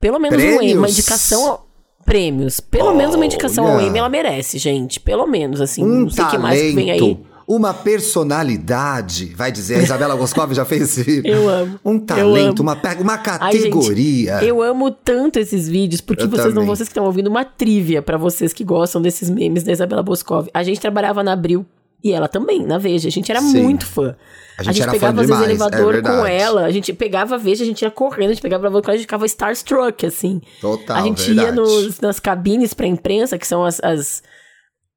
[0.00, 1.46] pelo menos um Emmy, uma indicação.
[1.48, 1.68] ao-
[2.04, 2.58] Prêmios.
[2.58, 3.84] Pelo menos uma indicação ao Olha.
[3.86, 4.98] Emmy ela merece, gente.
[4.98, 5.84] Pelo menos, assim.
[5.84, 6.98] Um não sei o que mais que vem aí.
[6.98, 9.26] talento, uma personalidade.
[9.36, 11.28] Vai dizer, a Isabela Goscov já fez esse vídeo.
[11.34, 11.78] Eu amo.
[11.84, 12.70] Um talento, amo.
[12.72, 14.42] uma, uma Ai, gente, categoria.
[14.44, 16.68] eu amo tanto esses vídeos, porque Eu vocês não, também.
[16.68, 20.48] vocês que estão ouvindo, uma trivia pra vocês que gostam desses memes da Isabela Boscov.
[20.54, 21.66] A gente trabalhava na Abril
[22.02, 23.08] e ela também, na Veja.
[23.08, 23.62] A gente era Sim.
[23.62, 24.14] muito fã.
[24.58, 27.36] A gente era pegava fã às vezes demais, é elevador com ela, a gente pegava
[27.36, 29.24] a Veja, a gente ia correndo, a gente pegava elevador com ela, a gente ficava
[29.26, 30.40] starstruck, assim.
[30.60, 31.46] Total, a gente verdade.
[31.48, 33.78] ia nos, nas cabines pra imprensa, que são as.
[33.82, 34.22] as,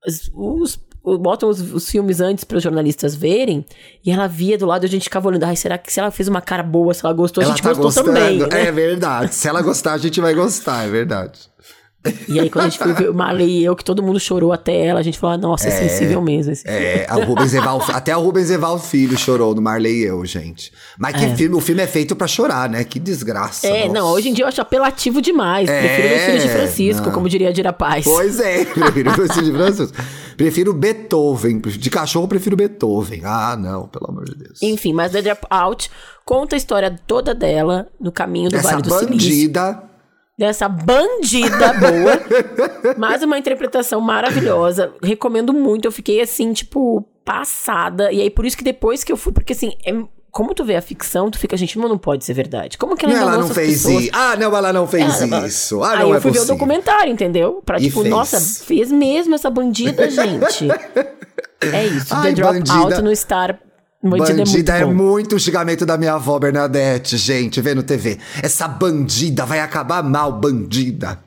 [0.06, 0.80] as- os,
[1.20, 3.66] botam os, os filmes antes para os jornalistas verem,
[4.06, 6.28] e ela via do lado, a gente ficava olhando, ai, será que se ela fez
[6.28, 8.08] uma cara boa, se ela gostou, a Ela gente tá gostou gostando.
[8.14, 8.38] também.
[8.50, 8.68] né?
[8.68, 9.34] É verdade.
[9.34, 11.40] Se ela gostar, a gente vai gostar, é verdade.
[12.28, 14.52] E aí, quando a gente foi ver o Marley e eu, que todo mundo chorou
[14.52, 16.52] até ela, a gente falou, ah, nossa, é, sensível mesmo.
[16.52, 20.26] esse É, a Rubens Eval, até o Rubens Eval Filho chorou no Marley e eu,
[20.26, 20.72] gente.
[20.98, 22.84] Mas que filme, o filme é feito pra chorar, né?
[22.84, 23.68] Que desgraça.
[23.68, 23.94] É, nossa.
[23.94, 25.70] não, hoje em dia eu acho apelativo demais.
[25.70, 27.14] É, Prefiro meus filhos de Francisco, não.
[27.14, 28.04] como diria Dira Paz.
[28.04, 29.98] Pois é, prefiro esse de Francisco.
[30.36, 31.60] Prefiro Beethoven.
[31.60, 33.22] De cachorro, prefiro Beethoven.
[33.24, 34.60] Ah, não, pelo amor de Deus.
[34.62, 35.92] Enfim, mas The Dropout
[36.26, 39.10] conta a história toda dela no caminho do Essa Vale do Silício.
[39.10, 39.91] bandida.
[40.42, 42.96] Dessa bandida boa.
[42.98, 44.92] mas uma interpretação maravilhosa.
[45.04, 45.86] Recomendo muito.
[45.86, 48.12] Eu fiquei assim, tipo, passada.
[48.12, 49.32] E aí, por isso que depois que eu fui.
[49.32, 49.94] Porque assim, é-
[50.32, 52.76] como tu vê a ficção, tu fica, gente, não, não pode ser verdade.
[52.76, 54.04] Como que ela Não, ela não fez pessoas?
[54.06, 54.12] isso.
[54.16, 55.84] Ah, não, ela não fez Ela- isso.
[55.84, 56.56] Ah, Aí não eu é fui ver o possível.
[56.56, 57.62] documentário, entendeu?
[57.64, 58.10] Pra, E tipo, fez.
[58.10, 60.68] nossa, fez mesmo essa bandida, gente.
[61.72, 63.60] é isso, Ai, The Dropout no Star.
[64.04, 65.04] Bandida, Bandida é é muito bom.
[65.12, 68.18] muito o xingamento da minha avó Bernadette, gente, vendo TV.
[68.42, 71.20] Essa bandida vai acabar mal, bandida.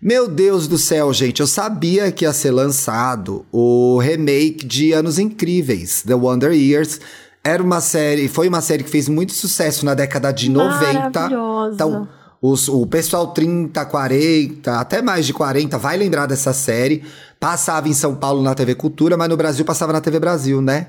[0.00, 5.18] Meu Deus do céu, gente, eu sabia que ia ser lançado o remake de Anos
[5.18, 7.00] Incríveis, The Wonder Years.
[7.44, 11.10] Era uma série, foi uma série que fez muito sucesso na década de 90.
[11.10, 11.74] Maravilhosa.
[11.74, 12.08] Então,
[12.42, 17.02] os- o pessoal 30, 40, até mais de 40 vai lembrar dessa série.
[17.40, 20.88] Passava em São Paulo na TV Cultura, mas no Brasil passava na TV Brasil, né?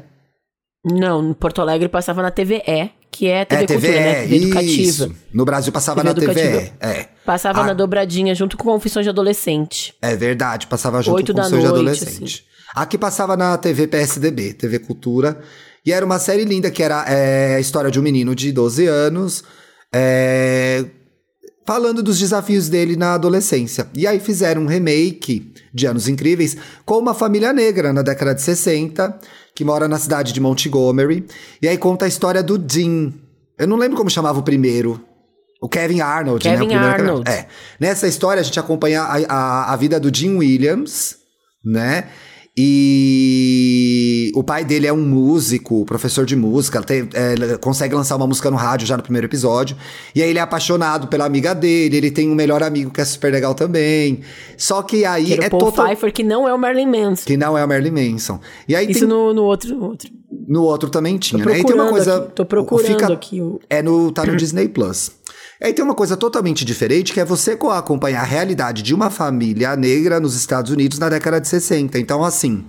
[0.84, 4.22] Não, em Porto Alegre passava na TVE, que é TV é, Cultura, TVE, né?
[4.24, 4.82] TV educativa.
[4.82, 5.16] isso.
[5.34, 7.08] No Brasil passava TV na TVE, é.
[7.26, 7.68] Passava Ah.
[7.68, 9.94] na dobradinha junto com Confissões de Adolescente.
[10.02, 12.46] É verdade, passava junto Oito com Sonho de Adolescente.
[12.76, 15.40] Aqui passava na TV PSDB, TV Cultura.
[15.86, 18.88] E era uma série linda, que era é, a história de um menino de 12
[18.88, 19.44] anos,
[19.94, 20.86] é,
[21.66, 23.88] falando dos desafios dele na adolescência.
[23.94, 28.42] E aí fizeram um remake de Anos Incríveis com uma família negra na década de
[28.42, 29.20] 60,
[29.56, 31.26] que mora na cidade de Montgomery.
[31.62, 33.14] E aí conta a história do Dean.
[33.58, 35.02] Eu não lembro como chamava o primeiro.
[35.62, 36.64] O Kevin Arnold, Kevin né?
[36.64, 37.30] O primeiro Arnold.
[37.30, 37.48] É.
[37.80, 41.16] Nessa história, a gente acompanha a, a, a vida do Jim Williams,
[41.64, 42.10] né?
[42.56, 48.28] E o pai dele é um músico, professor de música, tem, é, consegue lançar uma
[48.28, 49.76] música no rádio já no primeiro episódio.
[50.14, 53.06] E aí ele é apaixonado pela amiga dele, ele tem um melhor amigo que é
[53.06, 54.20] super legal também.
[54.58, 55.86] Só que aí Que é o Paul total...
[55.86, 57.26] Pfeiffer, que não é o Marilyn Manson.
[57.26, 58.40] Que não é o Marilyn Manson.
[58.68, 59.10] E aí Isso tem...
[59.10, 60.10] no, no outro, no outro.
[60.48, 61.60] no outro também tinha, né?
[61.60, 62.18] E tem uma coisa...
[62.18, 65.12] aqui, tô procurando fica- aqui o- É no, tá no Disney Plus.
[65.62, 68.94] E aí tem uma coisa totalmente diferente, que é você co- acompanhar a realidade de
[68.94, 71.98] uma família negra nos Estados Unidos na década de 60.
[72.00, 72.66] Então, assim,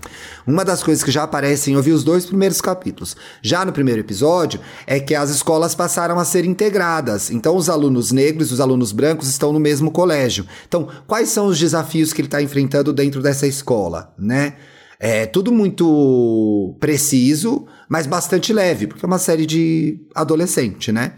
[0.47, 3.17] uma das coisas que já aparecem, eu vi os dois primeiros capítulos.
[3.43, 7.31] Já no primeiro episódio, é que as escolas passaram a ser integradas.
[7.31, 10.47] Então, os alunos negros e os alunos brancos estão no mesmo colégio.
[10.69, 14.55] Então, quais são os desafios que ele está enfrentando dentro dessa escola, né?
[15.01, 21.15] É tudo muito preciso, mas bastante leve, porque é uma série de adolescente, né?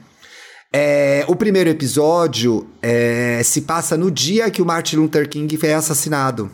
[0.72, 5.72] É, o primeiro episódio é, se passa no dia que o Martin Luther King foi
[5.72, 6.50] assassinado.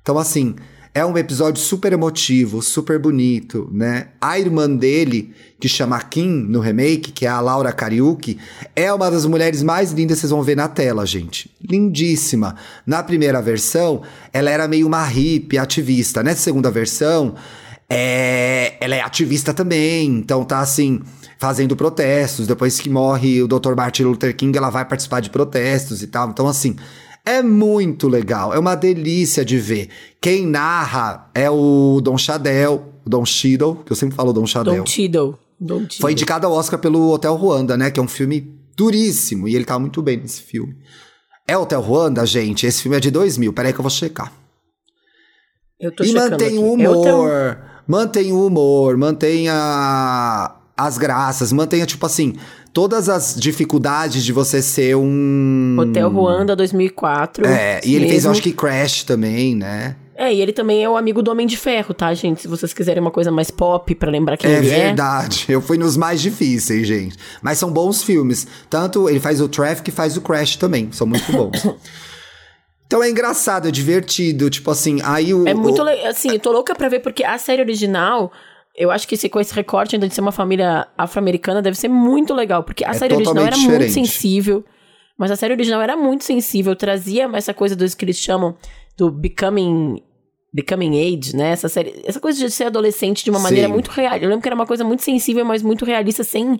[0.00, 0.54] Então, assim,
[0.94, 4.08] é um episódio super emotivo, super bonito, né?
[4.20, 8.38] A irmã dele, que chama Kim no remake, que é a Laura Kariuki,
[8.74, 11.50] é uma das mulheres mais lindas que vocês vão ver na tela, gente.
[11.62, 12.56] Lindíssima.
[12.86, 14.02] Na primeira versão,
[14.32, 16.22] ela era meio uma hippie, ativista.
[16.22, 17.34] Nessa segunda versão,
[17.88, 21.00] é, ela é ativista também, então tá assim,
[21.38, 22.46] fazendo protestos.
[22.46, 23.74] Depois que morre o Dr.
[23.74, 26.28] Martin Luther King, ela vai participar de protestos e tal.
[26.30, 26.76] Então, assim,
[27.24, 29.88] é muito legal, é uma delícia de ver.
[30.20, 34.78] Quem narra é o Don Chadel, Don Cheadle, que eu sempre falo Don Chadel.
[34.78, 35.38] Don Cheadle.
[35.60, 36.00] Don Cheadle.
[36.00, 37.90] Foi indicado ao Oscar pelo Hotel Ruanda, né?
[37.90, 40.76] Que é um filme duríssimo, e ele tá muito bem nesse filme.
[41.46, 42.66] É Hotel Ruanda, gente?
[42.66, 44.32] Esse filme é de 2000, peraí que eu vou checar.
[45.78, 52.06] Eu tô E mantém o É humor, mantém o humor, mantenha as graças, mantenha, tipo
[52.06, 52.36] assim,
[52.72, 55.76] todas as dificuldades de você ser um...
[55.80, 57.44] Hotel Ruanda 2004.
[57.46, 59.96] É, e ele fez, eu acho que Crash também, né?
[60.14, 62.42] É, e ele também é o amigo do Homem de Ferro, tá, gente?
[62.42, 64.86] Se vocês quiserem uma coisa mais pop pra lembrar quem é ele é.
[64.86, 67.16] verdade, eu fui nos mais difíceis, gente.
[67.40, 68.44] Mas são bons filmes.
[68.68, 71.64] Tanto ele faz o Traffic e faz o Crash também, são muito bons.
[72.84, 75.46] então é engraçado, é divertido, tipo assim, aí o...
[75.46, 76.06] É muito o- legal.
[76.08, 78.32] Assim, eu tô louca pra ver, porque a série original.
[78.78, 81.88] Eu acho que esse, com esse recorte ainda de ser uma família afro-americana deve ser
[81.88, 82.62] muito legal.
[82.62, 84.08] Porque a É série original era totalmente muito diferente.
[84.10, 84.64] sensível.
[85.18, 86.76] Mas a série original era muito sensível.
[86.76, 88.56] Trazia essa coisa dos que eles chamam
[88.96, 90.00] do becoming.
[90.54, 91.50] Becoming age, né?
[91.50, 92.00] Essa série.
[92.06, 93.72] Essa coisa de ser adolescente de uma maneira Sim.
[93.72, 94.16] muito real.
[94.16, 96.58] Eu lembro que era uma coisa muito sensível, mas muito realista, sem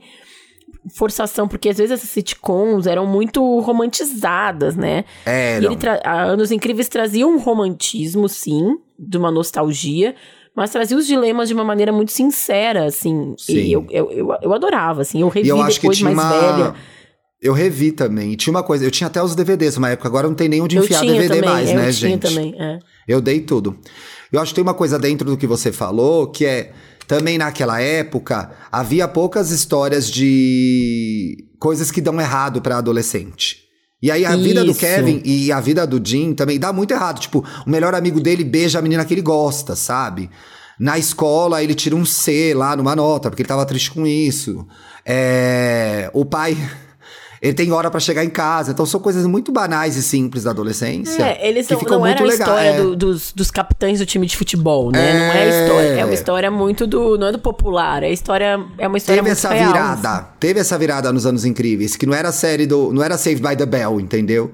[0.94, 5.04] forçação, porque às vezes essas sitcoms eram muito romantizadas, né?
[5.26, 5.66] E Eram.
[5.66, 10.14] ele tra- Anos Incríveis trazia um romantismo, sim, de uma nostalgia,
[10.58, 13.34] mas trazia os dilemas de uma maneira muito sincera, assim.
[13.38, 13.54] Sim.
[13.54, 15.20] E eu, eu, eu, eu adorava, assim.
[15.20, 16.30] Eu revi eu acho que depois mais uma...
[16.56, 16.74] velha.
[17.40, 18.32] Eu revi também.
[18.32, 20.60] E tinha uma coisa, eu tinha até os DVDs uma época, agora não tem nem
[20.60, 22.22] onde Eu enfiar DVD também, mais, eu né, tinha gente?
[22.22, 22.80] também, é.
[23.06, 23.78] Eu dei tudo.
[24.32, 26.72] Eu acho que tem uma coisa dentro do que você falou, que é
[27.06, 33.67] também naquela época havia poucas histórias de coisas que dão errado pra adolescente.
[34.00, 34.80] E aí a vida do Isso.
[34.80, 37.18] Kevin e a vida do Jim também dá muito errado.
[37.20, 40.30] Tipo, o melhor amigo dele beija a menina que ele gosta, sabe?
[40.78, 44.66] Na escola ele tira um C lá numa nota, porque ele tava triste com isso.
[45.04, 46.56] É, o pai.
[47.40, 48.72] Ele tem hora pra chegar em casa.
[48.72, 51.22] Então são coisas muito banais e simples da adolescência.
[51.22, 52.48] É, eles que não, ficam não muito era a legal.
[52.48, 52.76] história é.
[52.82, 55.12] do- dos, dos capitães do time de futebol, né?
[55.12, 55.62] Não é a É.
[55.64, 55.88] história.
[56.00, 57.16] É uma história muito do.
[57.16, 58.58] Não é do popular, é a história.
[58.76, 62.14] É uma história Teve essa real, virada, teve essa virada nos anos incríveis, que não
[62.14, 62.92] era a série do.
[62.92, 64.50] Não era Saved by the Bell, entendeu?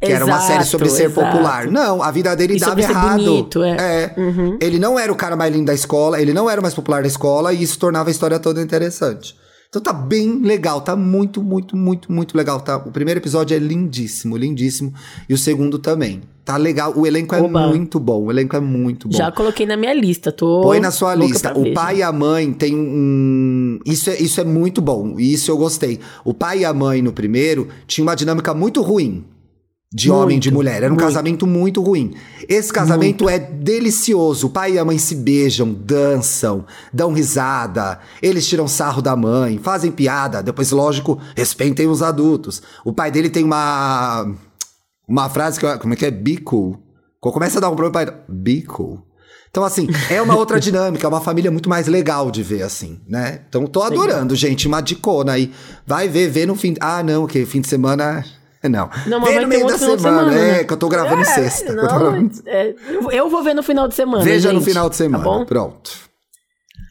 [0.00, 1.26] Que era uma Exato, série sobre ser exato.
[1.30, 1.66] popular.
[1.66, 3.16] Não, a vida dele E dava errado.
[3.22, 4.14] bonito, é.
[4.60, 7.02] Ele não era o cara mais lindo da escola, ele não era o mais popular
[7.02, 9.34] da escola, e isso tornava a história toda interessante.
[9.74, 12.60] Então tá bem legal, tá muito, muito, muito, muito legal.
[12.60, 12.76] Tá?
[12.76, 14.94] O primeiro episódio é lindíssimo, lindíssimo.
[15.28, 16.22] E o segundo também.
[16.44, 16.92] Tá legal.
[16.96, 17.66] O elenco é Oba.
[17.66, 18.22] muito bom.
[18.22, 19.16] O elenco é muito bom.
[19.16, 20.60] Já coloquei na minha lista, tô.
[20.60, 21.58] Põe na sua lista.
[21.58, 22.00] O ver, pai gente.
[22.00, 23.80] e a mãe tem um.
[23.84, 25.18] Isso é, isso é muito bom.
[25.18, 25.98] E isso eu gostei.
[26.24, 29.24] O pai e a mãe no primeiro tinha uma dinâmica muito ruim.
[29.96, 30.78] De Muito, homem e de mulher.
[30.78, 31.04] Era um muito.
[31.04, 32.14] casamento muito ruim.
[32.48, 34.48] Esse casamento é delicioso.
[34.48, 38.00] O pai e a mãe se beijam, dançam, dão risada.
[38.20, 40.42] Eles tiram sarro da mãe, fazem piada.
[40.42, 42.60] Depois, lógico, respeitem os adultos.
[42.84, 44.34] O pai dele tem uma.
[45.06, 45.66] Uma frase que.
[45.66, 46.10] eu- Como é que é?
[46.10, 46.76] Bico.
[47.20, 48.20] Começa a dar um problema pai.
[48.28, 49.00] Bico.
[49.48, 52.98] Então, assim, é uma outra dinâmica, é uma família muito mais legal de ver, assim,
[53.08, 53.42] né?
[53.48, 55.52] Então, tô adorando, gente, uma dicona aí.
[55.86, 56.74] Vai ver, vê no fim.
[56.80, 58.24] Ah, não, que fim de semana.
[58.68, 58.88] Não.
[59.06, 60.64] Não, mas vê no meio da semana, semana, é, né?
[60.64, 61.72] que eu tô gravando É, sexta.
[61.72, 64.24] eu tô não, gravando- é, eu- eu vou ver no final de semana.
[64.24, 65.22] Veja no gente, final de semana.
[65.22, 65.44] Tá bom?
[65.44, 65.90] Pronto.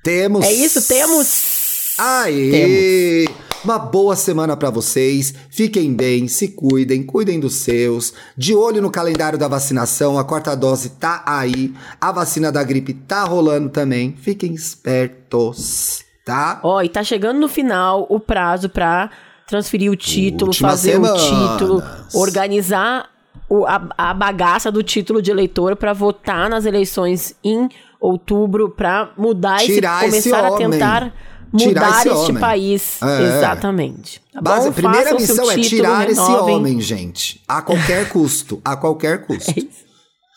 [0.04, 0.46] Temos.
[0.46, 1.96] É isso, temos.
[1.98, 3.28] Aí.
[3.64, 5.34] Uma boa semana para vocês.
[5.50, 8.14] Fiquem bem, se cuidem, cuidem dos seus.
[8.36, 11.74] De olho no calendário da vacinação, a quarta dose tá aí.
[12.02, 14.14] A vacina da gripe tá rolando também.
[14.20, 16.60] Fiquem espertos, tá?
[16.64, 19.10] Ó, e tá chegando no final o prazo pra
[19.48, 21.22] transferir o título, Última fazer semanas.
[21.22, 21.84] o título,
[22.14, 23.10] organizar
[23.50, 27.68] o- a, a bagaça do título de eleitor pra votar nas eleições em
[28.00, 31.14] outubro, pra mudar Tirar esse esse começar a tentar
[31.56, 32.42] Tirar mudar esse este homem.
[32.42, 33.02] país.
[33.02, 33.38] É.
[33.38, 34.22] Exatamente.
[34.34, 34.70] Tá Base- bom?
[34.70, 36.56] a primeira Façam missão é título, tirar esse renovem.
[36.56, 37.42] homem, gente.
[37.48, 38.60] A qualquer custo.
[38.66, 39.54] A qualquer custo.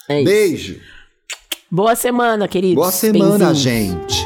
[0.09, 0.25] É isso.
[0.25, 0.81] Beijo.
[1.71, 2.77] Boa semana, queridos.
[2.77, 3.59] Boa semana, Benzinhos.
[3.59, 4.26] gente.